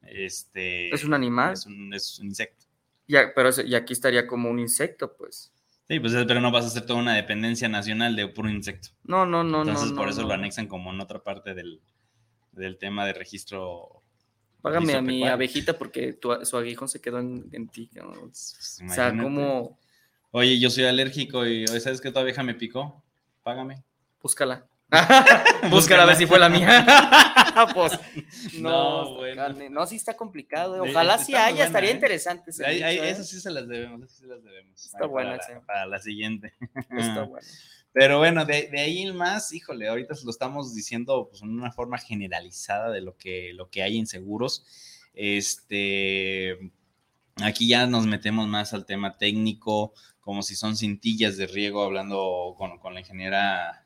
[0.03, 0.93] Este.
[0.95, 1.53] Es un animal.
[1.53, 2.65] Es un, es un insecto.
[3.11, 5.53] Ya, pero y aquí estaría como un insecto, pues.
[5.89, 8.91] Sí, pues pero no vas a hacer toda una dependencia nacional de puro insecto.
[9.03, 9.97] No, no, no, Entonces, no.
[9.97, 10.29] por eso no.
[10.29, 11.81] lo anexan como en otra parte del,
[12.53, 14.01] del tema de registro.
[14.63, 15.35] Págame registro a mi pecuario.
[15.35, 17.91] abejita porque tu- su aguijón se quedó en, en ti.
[17.93, 19.79] Pues, O sea, como...
[20.31, 23.03] Oye, yo soy alérgico y ¿sabes que tu abeja me picó?
[23.43, 23.83] Págame.
[24.23, 24.69] Búscala.
[25.71, 26.85] Búscala a ver si fue la mía.
[27.75, 27.93] pues,
[28.59, 29.37] no, No, bueno.
[29.43, 29.71] carne.
[29.71, 30.85] no, sí está complicado.
[30.85, 30.91] eh.
[30.91, 31.95] Ojalá sí haya, buena, estaría ¿eh?
[31.95, 32.51] interesante.
[32.51, 33.11] ese dicho, ¿eh?
[33.11, 34.85] eso sí se las debemos, eso sí las debemos.
[34.85, 36.55] Está Ahí buena para, la, para la siguiente.
[36.91, 37.47] Está bueno.
[37.93, 41.51] Pero bueno, de, de ahí en más, híjole, ahorita se lo estamos diciendo pues, en
[41.51, 44.65] una forma generalizada de lo que, lo que hay en seguros.
[45.13, 46.57] Este,
[47.43, 52.55] aquí ya nos metemos más al tema técnico, como si son cintillas de riego, hablando
[52.57, 53.85] con, con la ingeniera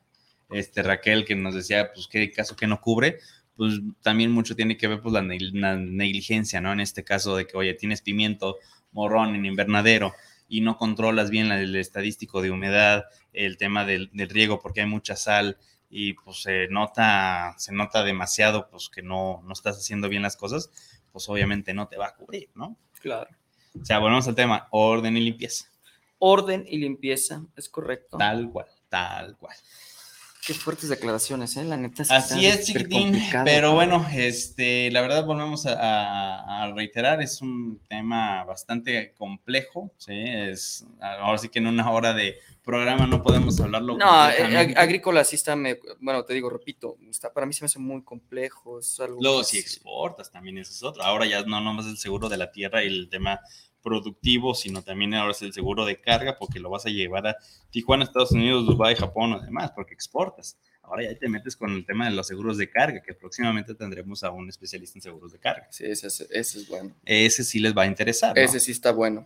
[0.49, 3.19] este, Raquel, que nos decía, pues, qué caso que no cubre.
[3.55, 6.73] Pues también mucho tiene que ver pues, la, neg- la negligencia, ¿no?
[6.73, 8.57] En este caso de que, oye, tienes pimiento,
[8.91, 10.13] morrón en invernadero
[10.49, 14.81] y no controlas bien la- el estadístico de humedad, el tema del, del riego porque
[14.81, 15.57] hay mucha sal
[15.89, 20.35] y pues se nota, se nota demasiado pues que no, no estás haciendo bien las
[20.35, 20.69] cosas,
[21.13, 22.77] pues obviamente no te va a cubrir, ¿no?
[22.99, 23.29] Claro.
[23.81, 25.65] O sea, volvemos al tema, orden y limpieza,
[26.19, 28.17] Orden y limpieza, es correcto.
[28.17, 29.55] tal cual, tal cual.
[30.45, 31.63] Qué fuertes declaraciones, ¿eh?
[31.63, 32.03] La neta.
[32.03, 38.43] sí Así es, chiquitín, pero bueno, este, la verdad volvemos a, reiterar, es un tema
[38.43, 40.13] bastante complejo, ¿sí?
[40.13, 45.23] Es, ahora sí que en una hora de programa no podemos hablarlo No, eh, agrícola
[45.23, 48.79] sí está, me- bueno, te digo, repito, está, para mí se me hace muy complejo.
[48.79, 51.03] Es algo Luego, si exportas, también eso es otro.
[51.03, 53.39] Ahora ya no nomás el seguro de la tierra y el tema
[53.85, 57.37] productivo, sino también ahora es el seguro de carga, porque lo vas a llevar a
[57.69, 60.57] Tijuana, Estados Unidos, Dubái, Japón o demás, porque exportas.
[60.81, 64.23] Ahora ya te metes con el tema de los seguros de carga, que próximamente tendremos
[64.23, 65.67] a un especialista en seguros de carga.
[65.71, 66.93] Sí, ese, es- ese es bueno.
[67.05, 68.35] Ese sí les va a interesar.
[68.35, 68.41] ¿no?
[68.41, 69.25] Ese sí está bueno.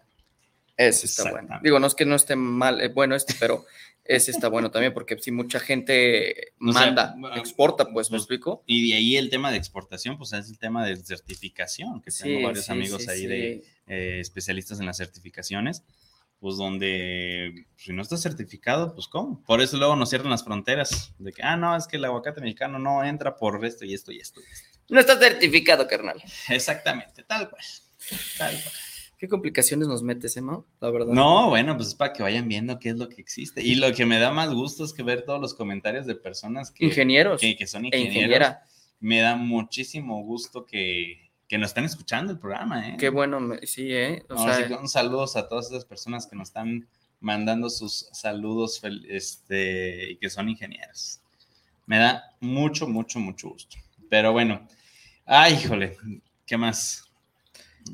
[0.78, 1.60] Ese está bueno.
[1.62, 3.66] Digo, no es que no esté mal, eh, bueno este, pero
[4.10, 8.16] ese está bueno también, porque si mucha gente O sea, manda, bueno, exporta, pues, ¿me
[8.16, 8.64] pues, explico?
[8.66, 12.48] Y de ahí el tema de exportación, pues es el tema de certificación, que tengo
[12.48, 13.28] varios sí, amigos sí, ahí sí.
[13.28, 15.84] de eh, especialistas en las certificaciones,
[16.40, 19.44] pues donde si no estás certificado, pues cómo.
[19.44, 22.42] Por eso luego nos cierran las fronteras, de que, ah, no, es que el aguacate
[22.42, 24.42] mexicano no entra por esto y esto y esto.
[24.42, 24.80] y esto.
[24.90, 26.20] No está certificado, carnal.
[26.50, 27.64] Exactamente, tal cual.
[28.40, 28.74] Tal cual.
[29.20, 30.66] Qué complicaciones nos metes, ¿eh, Mau?
[30.80, 31.14] La verdad.
[31.14, 33.62] No, bueno, pues es para que vayan viendo qué es lo que existe.
[33.62, 36.72] Y lo que me da más gusto es que ver todos los comentarios de personas
[36.72, 38.54] que, Ingenieros que, que son e ingenieros.
[39.02, 42.96] Me da muchísimo gusto que, que nos están escuchando el programa, ¿eh?
[42.98, 44.24] Qué bueno, sí, ¿eh?
[44.30, 46.88] O Ahora sea, sí que un saludos a todas esas personas que nos están
[47.20, 51.20] mandando sus saludos este, y que son ingenieros.
[51.86, 53.76] Me da mucho, mucho, mucho gusto.
[54.10, 54.66] Pero bueno,
[55.26, 55.98] ay, híjole,
[56.46, 57.09] ¿qué más?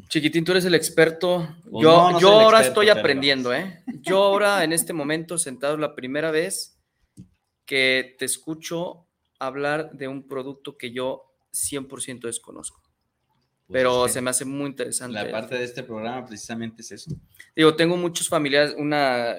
[0.10, 1.48] Chiquitín, tú eres el experto.
[1.70, 3.84] Pues yo no, no yo ahora experto, estoy aprendiendo, ¿eh?
[4.02, 6.80] Yo ahora en este momento sentado la primera vez
[7.66, 9.08] que te escucho
[9.40, 12.82] hablar de un producto que yo 100% desconozco.
[13.68, 15.16] Pues Pero se me hace muy interesante.
[15.16, 17.12] La parte de este programa precisamente es eso.
[17.56, 19.36] Digo, tengo muchos familiares, una,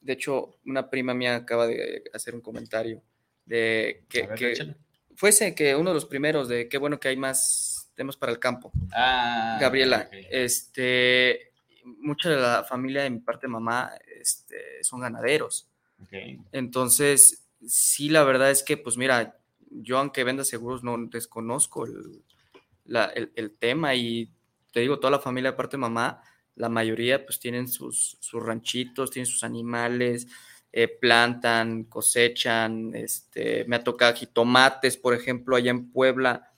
[0.00, 3.00] de hecho, una prima mía acaba de hacer un comentario
[3.44, 4.74] de que, ver, que
[5.14, 7.69] fuese que uno de los primeros de qué bueno que hay más
[8.00, 8.72] temas para el campo.
[8.92, 11.52] Ah, Gabriela, este,
[11.84, 15.68] mucha de la familia de mi parte de mamá este, son ganaderos.
[16.52, 19.36] Entonces, sí, la verdad es que, pues mira,
[19.70, 22.22] yo aunque venda seguros, no desconozco el,
[22.86, 24.30] la- el- el tema y
[24.72, 26.22] te digo, toda la familia de parte de mamá,
[26.56, 30.26] la mayoría pues tienen sus, sus ranchitos, tienen sus animales,
[30.72, 36.49] eh, plantan, cosechan, este, me ha tocado jitomates, por ejemplo, allá en Puebla,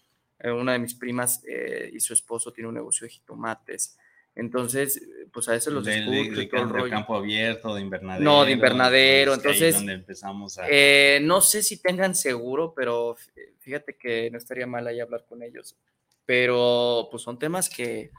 [0.51, 3.97] una de mis primas eh, y su esposo tiene un negocio de jitomates.
[4.35, 6.91] Entonces, eh, pues a veces los De- de- escucho y de todo el rollo.
[6.91, 8.25] campo abierto, de invernadero.
[8.25, 10.67] No, de invernadero, pues, entonces, donde empezamos a.
[10.71, 15.25] Eh, no sé si tengan seguro, pero fí- fíjate que no estaría mal ahí hablar
[15.29, 15.77] con ellos.
[16.25, 18.11] Pero pues son temas que,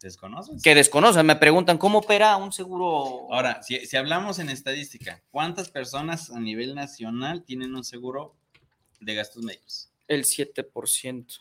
[0.00, 0.62] ¿Desconoces?
[0.62, 1.26] que desconocen.
[1.26, 3.26] Me preguntan cómo opera un seguro.
[3.32, 8.36] Ahora, si, si hablamos en estadística, ¿cuántas personas a nivel nacional tienen un seguro
[9.00, 9.90] de gastos médicos?
[10.06, 11.40] El 7%.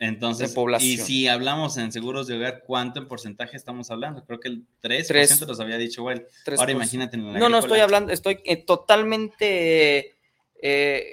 [0.00, 0.92] Entonces, De población.
[0.92, 4.24] y si hablamos en seguros de hogar, ¿cuánto en porcentaje estamos hablando?
[4.24, 5.40] Creo que el 3% Tres.
[5.40, 6.04] los había dicho.
[6.04, 6.24] 3%.
[6.58, 10.14] Ahora imagínate en la No, no estoy hablando, estoy eh, totalmente
[10.62, 11.04] eh,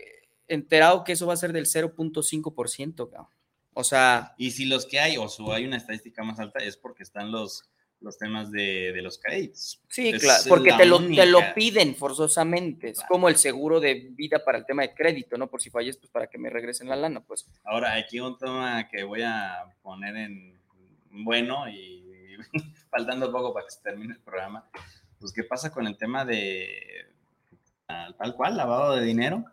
[0.47, 3.27] enterado que eso va a ser del 0.5%, cabrón.
[3.73, 6.77] O sea, Y si los que hay, o su hay una estadística más alta, es
[6.77, 7.63] porque están los,
[8.01, 9.81] los temas de, de los créditos.
[9.89, 12.89] sí, Es claro, porque te lo, te lo piden forzosamente.
[12.89, 13.09] Es Claro.
[13.09, 15.47] como el seguro de vida para el tema de crédito, ¿no?
[15.49, 17.47] Por si falles, pues para que me regresen la lana, pues.
[17.63, 20.59] Ahora, aquí un tema que voy a poner en
[21.09, 22.35] bueno y
[22.91, 24.69] faltando poco para que se termine el programa.
[25.19, 27.07] Pues, ¿qué pasa con el tema de
[27.87, 29.45] tal, tal cual, lavado de dinero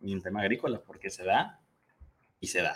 [0.00, 0.80] y el tema agrícola?
[0.80, 1.60] Porque se da
[2.38, 2.74] y se da.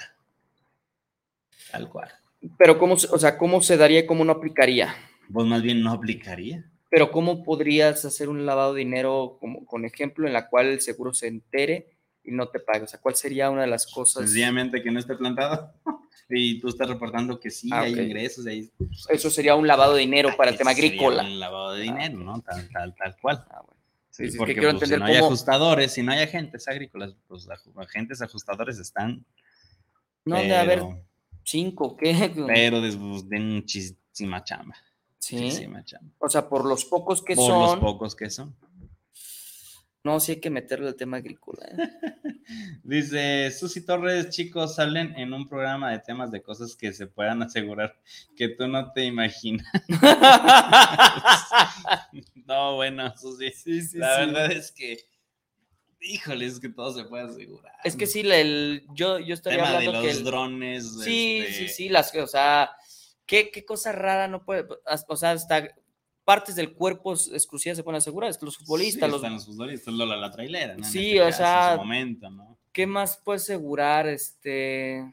[1.71, 2.11] Tal cual.
[2.59, 4.95] Pero cómo, o sea, cómo se daría y cómo no aplicaría.
[5.33, 6.65] Pues más bien no aplicaría.
[6.91, 10.81] Pero cómo podrías hacer un lavado de dinero como con ejemplo en la cual el
[10.81, 11.89] seguro se entere
[12.23, 12.85] y no te pague?
[12.85, 14.25] O sea, ¿cuál sería una de las cosas?
[14.25, 15.73] Sencillamente que no esté plantado.
[16.29, 18.01] y tú estás reportando que sí, Ah, hay ok.
[18.01, 18.47] ingresos.
[18.47, 18.71] Hay,
[19.09, 21.23] Eso sería un lavado de dinero para el tema agrícola.
[21.25, 22.41] Un lavado de dinero, ¿no?
[22.43, 23.45] Tal, tal, tal cual.
[23.51, 23.81] Ah, bueno.
[24.11, 26.03] Sí, Sí, sí, es que porque quiero pues, entender si no hay cómo- ajustadores, si
[26.05, 29.25] no hay agentes agrícolas, pues agentes ajustadores están.
[30.25, 31.03] No, de haber pero-
[31.45, 32.13] cinco, ¿qué?
[32.47, 34.77] Pero de, de muchísima chamba.
[35.19, 35.37] Sí.
[35.37, 36.11] Muchísima chamba.
[36.19, 37.81] O sea, por los pocos que Por los son.
[37.81, 38.55] pocos que son.
[40.05, 41.67] No, sí hay que meterle el tema agrícola.
[41.67, 41.77] ¿eh?
[42.83, 47.43] Dice Susi Torres, chicos, salen en un programa de temas de cosas que se puedan
[47.43, 47.99] asegurar
[48.37, 49.67] que tú no te imaginas.
[52.47, 53.97] no, bueno, Susi.
[53.97, 54.99] la verdad es que,
[56.05, 57.73] híjole, es que todo se puede asegurar.
[57.85, 60.11] Es que sí, el, yo, yo estaría tema de hablando los que.
[60.19, 60.99] el- drones.
[61.03, 62.71] sí, este, sí, sí, las, o sea,
[63.27, 64.67] ¿qué, qué cosa rara no puede.
[65.09, 65.69] O sea, hasta
[66.25, 69.47] partes del cuerpo exclusivas se pueden asegurar, es que los futbolistas, sí, los, están los
[69.47, 70.85] futbolistas, Lola la trailera, ¿no?
[70.85, 72.59] Sí, este o caso, sea, En su momento, ¿no?
[72.73, 74.07] ¿qué más puede asegurar?
[74.09, 75.05] Este.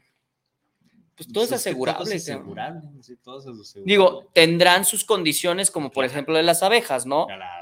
[1.14, 2.04] Pues todo es Pues asegurable.
[2.04, 3.92] Todo es asegurable, sí, todo es asegurable.
[3.92, 6.12] Digo, tendrán sus condiciones, como por Claro.
[6.12, 7.26] ejemplo de las abejas, ¿no?
[7.26, 7.61] Claro.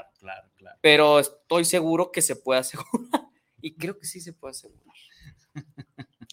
[0.81, 2.89] Pero estoy seguro que se puede asegurar.
[3.63, 4.95] Y creo que sí se puede asegurar.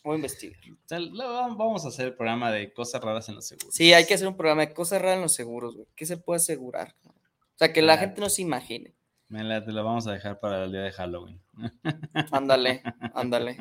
[0.02, 0.58] Voy a investigar.
[1.58, 3.74] Vamos a hacer el programa de cosas raras en los seguros.
[3.74, 5.86] Sí, hay que hacer un programa de cosas raras en los seguros, güey.
[5.94, 6.94] ¿Qué se puede asegurar?
[7.04, 7.12] O
[7.56, 7.98] sea, que la Ah.
[7.98, 8.94] gente no se imagine.
[9.28, 11.38] Me la, te la vamos a dejar para el día de Halloween.
[12.32, 12.82] Ándale,
[13.14, 13.58] ándale.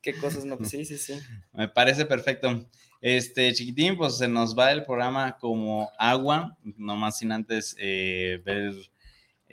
[0.00, 0.56] ¿Qué cosas no?
[0.64, 1.18] Sí, sí, sí.
[1.52, 2.68] Me parece perfecto.
[3.00, 8.74] Este, chiquitín, pues se nos va el programa como agua, nomás sin antes eh, ver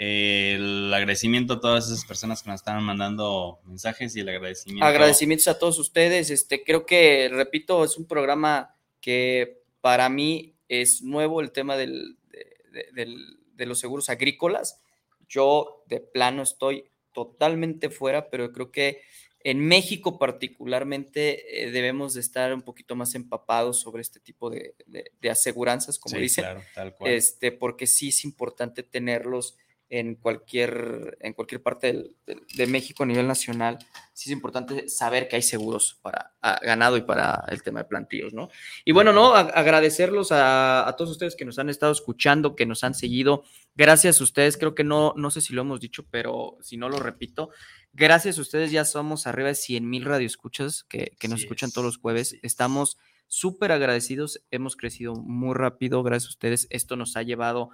[0.02, 4.86] eh, el agradecimiento a todas esas personas que nos estaban mandando mensajes y el agradecimiento.
[4.86, 6.30] Agradecimientos a todos ustedes.
[6.30, 12.18] Este, creo que, repito, es un programa que para mí es nuevo el tema del-
[12.32, 14.82] de, de- del- de los seguros agrícolas.
[15.28, 19.02] Yo de plano estoy totalmente fuera, pero creo que
[19.44, 24.76] en México particularmente eh, debemos de estar un poquito más empapados sobre este tipo de,
[24.86, 27.12] de- de aseguranzas, como Sí, dicen, claro, tal cual.
[27.12, 29.58] este, porque sí es importante tenerlos
[29.92, 32.16] en cualquier, en cualquier parte del-
[32.56, 33.80] de México a nivel nacional.
[34.14, 37.86] Sí es importante saber que hay seguros para ah, ganado y para el tema de
[37.90, 38.50] plantíos, ¿no?
[38.86, 39.34] Y bueno, ¿no?
[39.36, 43.44] A- agradecerlos a, a todos ustedes que nos han estado escuchando, que nos han seguido.
[43.76, 46.88] Gracias a ustedes, creo que no, no sé si lo hemos dicho, pero si no
[46.90, 47.50] lo repito,
[47.94, 51.74] gracias a ustedes ya somos arriba de 100 mil radioescuchas que, que nos escuchan es,
[51.74, 52.38] todos los jueves.
[52.44, 56.68] Estamos súper agradecidos, hemos crecido muy rápido, gracias a ustedes.
[56.70, 57.70] Esto nos ha llevado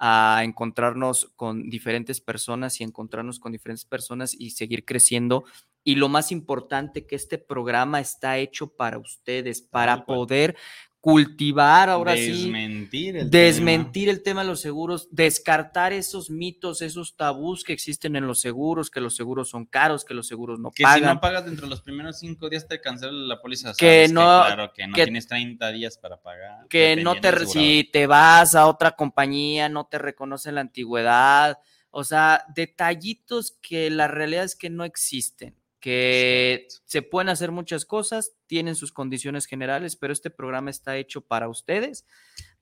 [0.00, 5.44] a encontrarnos con diferentes personas y encontrarnos con diferentes personas y seguir creciendo.
[5.84, 10.56] Y lo más importante, que este programa está hecho para ustedes, para poder
[11.00, 17.16] cultivar ahora sí desmentir el desmentir el tema de los seguros, descartar esos mitos, esos
[17.16, 20.70] tabús que existen en los seguros, que los seguros son caros, que los seguros no
[20.70, 20.74] tema.
[20.74, 21.14] Que si pagan.
[21.14, 23.72] no pagas dentro de los primeros cinco días te cancela la póliza.
[23.74, 26.66] Que no- claro, que no que- tienes 30 días para pagar.
[26.68, 31.58] que no te, si te vas a otra compañía, no te reconocen la antigüedad,
[31.90, 37.84] o sea, detallitos que la realidad es que no existen, que se pueden hacer muchas
[37.84, 42.04] cosas, tienen sus condiciones generales, pero este programa está hecho para ustedes,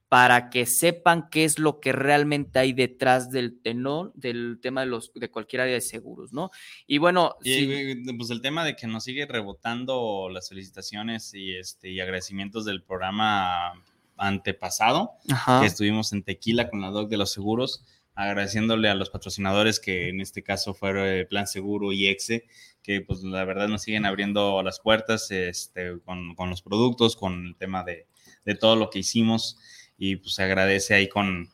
[0.08, 4.86] para que sepan qué es lo que realmente hay detrás del tenor, del tema de
[4.86, 6.50] los de cualquier área de seguros, ¿no?
[6.86, 11.54] Y bueno, Y güey, pues el tema de que nos sigue rebotando las felicitaciones y
[11.54, 13.72] este y agradecimientos del programa
[14.16, 17.84] antepasado, ajá, que estuvimos en Tequila con la Doc de los Seguros,
[18.18, 22.46] agradeciéndole a los patrocinadores que en este caso fueron eh, Plan Seguro y Exe,
[22.82, 27.46] que pues la verdad nos siguen abriendo las puertas este, con, con los productos, con
[27.46, 28.08] el tema de,
[28.44, 29.56] de todo lo que hicimos
[29.96, 31.48] y pues se agradece ahí con,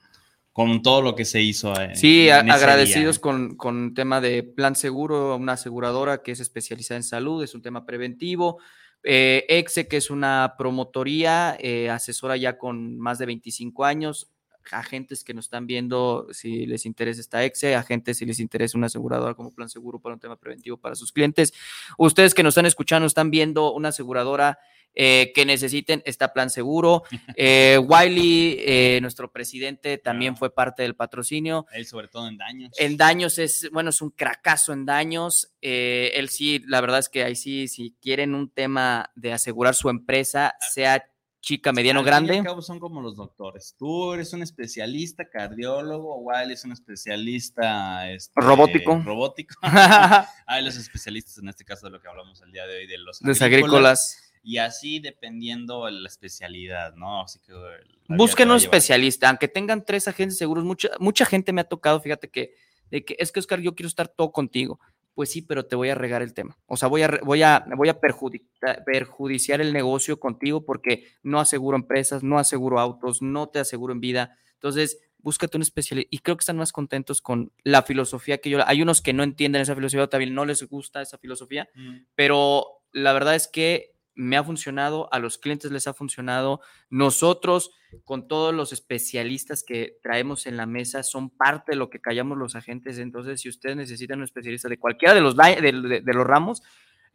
[0.53, 1.79] con todo lo que se hizo.
[1.79, 3.21] eh, Sí, en agradecidos día.
[3.21, 7.61] con, con tema de Plan Seguro, una aseguradora que es especializada en salud, es un
[7.61, 8.59] tema preventivo.
[9.03, 14.31] Eh, EXE, que es una promotoría, eh, asesora ya con más de 25 años.
[14.73, 18.87] Agentes que nos están viendo, si les interesa esta EXE, agentes si les interesa una
[18.87, 21.53] aseguradora como Plan Seguro para un tema preventivo para sus clientes.
[21.99, 24.59] Ustedes que nos están escuchando, están viendo una aseguradora
[24.97, 27.03] eh, que necesiten, está Plan Seguro.
[27.37, 30.39] Eh, Wiley, eh, nuestro presidente, también Claro.
[30.39, 31.67] fue parte del patrocinio.
[31.73, 32.73] Él sobre todo en daños.
[32.79, 35.53] En daños es, bueno, es un cracazo en daños.
[35.61, 39.89] Él sí, la verdad es que ahí sí, si quieren un tema de asegurar su
[39.91, 41.05] empresa, sea
[41.45, 42.43] chica, mediano, Al grande.
[42.43, 43.77] cabo son como los doctores.
[43.79, 49.01] Tú eres un especialista cardiólogo, Wild es un especialista este, Robótico.
[49.05, 49.55] robótico.
[50.47, 52.99] Hay los especialistas en este caso de lo que hablamos el día de hoy de
[52.99, 54.33] los Los agrícolas.
[54.43, 57.23] Y así dependiendo la especialidad, ¿no?
[57.23, 57.79] Así que vida
[58.09, 62.29] Busquen un especialista, aunque tengan tres agentes seguros, mucha, mucha gente me ha tocado, fíjate
[62.29, 62.55] que,
[62.91, 64.81] de que es que Oscar, yo quiero estar todo contigo.
[65.15, 66.59] Pues sí, pero te voy a regar el tema.
[66.67, 71.39] O sea, voy a, voy a, voy a perjudica- perjudiciar el negocio contigo porque no
[71.41, 74.37] aseguro empresas, no aseguro autos, no te aseguro en vida.
[74.55, 76.09] Entonces, búscate un especialista.
[76.11, 78.59] Y creo que están más contentos con la filosofía que yo.
[78.67, 81.69] Hay unos que no entienden esa filosofía, también no les gusta esa filosofía,
[82.15, 86.61] pero la verdad es que me ha funcionado, a los clientes les ha funcionado.
[86.91, 87.73] Nosotros,
[88.05, 92.39] con todos los especialistas que traemos en la mesa, son parte de lo que callamos
[92.39, 92.99] los agentes.
[92.99, 96.62] Entonces, si ustedes necesitan un especialista de cualquiera de los, de, de- de los ramos,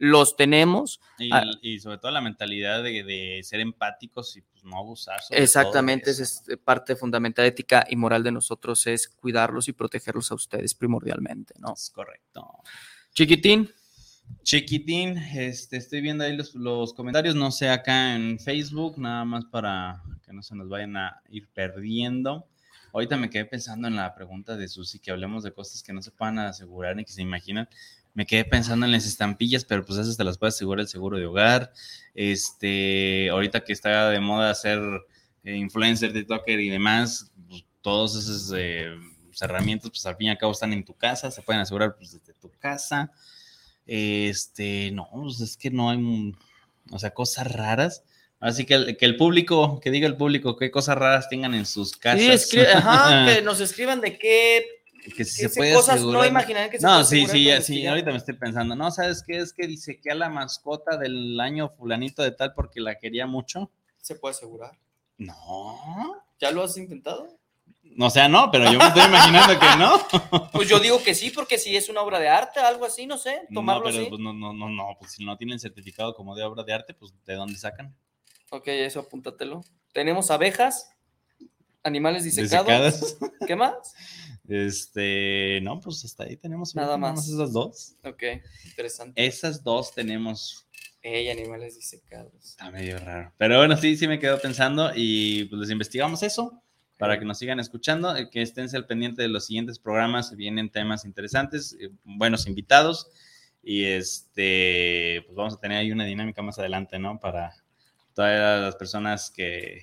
[0.02, 1.00] los tenemos.
[1.18, 1.44] Y, Ah.
[1.60, 5.20] y sobre todo la mentalidad de, de ser empáticos y pues, no abusar.
[5.30, 10.32] Exactamente, esa eso, es parte fundamental, ética y moral de nosotros, es cuidarlos y protegerlos
[10.32, 11.74] a ustedes primordialmente, ¿no?
[11.74, 12.46] Es correcto.
[13.12, 13.70] Chiquitín,
[14.42, 20.02] Chiquitín, este, estoy viendo ahí los, comentarios, no sé, acá en Facebook, nada más para
[20.24, 22.46] que no se nos vayan a ir perdiendo.
[22.92, 26.02] Ahorita me quedé pensando en la pregunta de Susi, que hablemos de cosas que no
[26.02, 27.68] se puedan asegurar ni que se imaginan.
[28.14, 31.16] Me quedé pensando en las estampillas, pero pues esas te las puede asegurar el seguro
[31.16, 31.72] de hogar.
[32.14, 34.80] Este, ahorita que está de moda ser
[35.44, 38.96] eh, influencer, TikToker y demás, pues, todos esos eh,
[39.40, 42.12] herramientas, pues al fin y al cabo están en tu casa, se pueden asegurar pues,
[42.12, 43.12] desde tu casa.
[43.86, 46.34] Este, no, pues es que no hay,
[46.90, 48.04] o sea, cosas raras.
[48.38, 51.66] Así que el, que el público, que diga el público qué cosas raras tengan en
[51.66, 52.48] sus casas.
[52.48, 54.64] sí, ajá, que nos escriban de qué,
[55.14, 56.28] que si se puede cosas no asegurar.
[56.28, 59.38] imaginan que se No, sí, sí, ya, sí, ahorita me estoy pensando, no, ¿sabes qué?
[59.38, 63.26] Es que dice que a la mascota del año fulanito de tal porque la quería
[63.26, 63.70] mucho.
[64.00, 64.78] ¿Se puede asegurar?
[65.18, 66.22] No.
[66.38, 67.39] ¿Ya lo has intentado?
[67.98, 70.50] O sea, no, pero yo me estoy imaginando que no.
[70.52, 73.18] Pues yo digo que sí, porque si es una obra de arte, algo así, no
[73.18, 74.06] sé, No, tomarlo pero así.
[74.08, 76.94] pues no, no, no, no, pues si no tienen certificado como de obra de arte,
[76.94, 77.94] pues ¿de dónde sacan?
[78.50, 79.62] Ok, eso apúntatelo.
[79.92, 80.90] Tenemos abejas,
[81.82, 82.66] animales disecados.
[82.66, 83.16] Desecadas.
[83.46, 83.94] ¿Qué más?
[84.48, 87.28] Este, no, pues hasta ahí tenemos Nada más.
[87.28, 87.94] esas dos.
[88.04, 88.22] Ok,
[88.66, 89.24] interesante.
[89.24, 90.66] Esas dos tenemos.
[91.02, 92.32] Ey, animales disecados.
[92.44, 93.32] Está medio raro.
[93.38, 96.62] Pero bueno, sí, sí me quedo pensando y pues les investigamos eso
[97.00, 100.68] para que nos sigan escuchando, eh, que estén al pendiente de los siguientes programas, vienen
[100.68, 103.08] temas interesantes, eh, buenos invitados
[103.62, 107.18] y este, pues vamos a tener ahí una dinámica más adelante, ¿no?
[107.18, 107.56] Para
[108.12, 109.80] todas las personas que,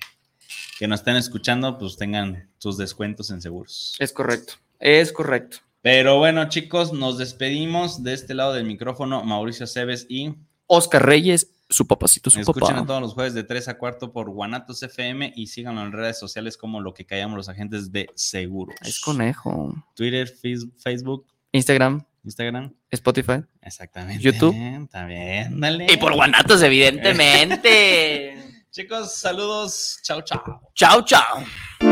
[0.78, 3.96] que nos estén escuchando, pues tengan sus descuentos en seguros.
[3.98, 5.56] Es correcto, es correcto.
[5.82, 10.36] Pero bueno, chicos, nos despedimos de este lado del micrófono, Mauricio Cebes y
[10.68, 12.86] Oscar Reyes, su papacito, su escuchen papá.
[12.86, 16.56] todos los jueves de 3 a 4 por Guanatos FM y síganlo en redes sociales
[16.56, 18.74] como lo que callamos los agentes de seguros.
[18.82, 19.74] Es conejo.
[19.94, 22.72] Twitter, Face- Facebook, Instagram, Instagram.
[22.90, 23.42] Spotify.
[23.60, 24.22] Exactamente.
[24.22, 24.52] YouTube.
[25.06, 25.86] Bien, dale.
[25.92, 28.44] Y por guanatos, evidentemente.
[28.70, 29.98] Chicos, saludos.
[30.02, 30.60] Chao, chao.
[30.74, 31.87] chao, chao.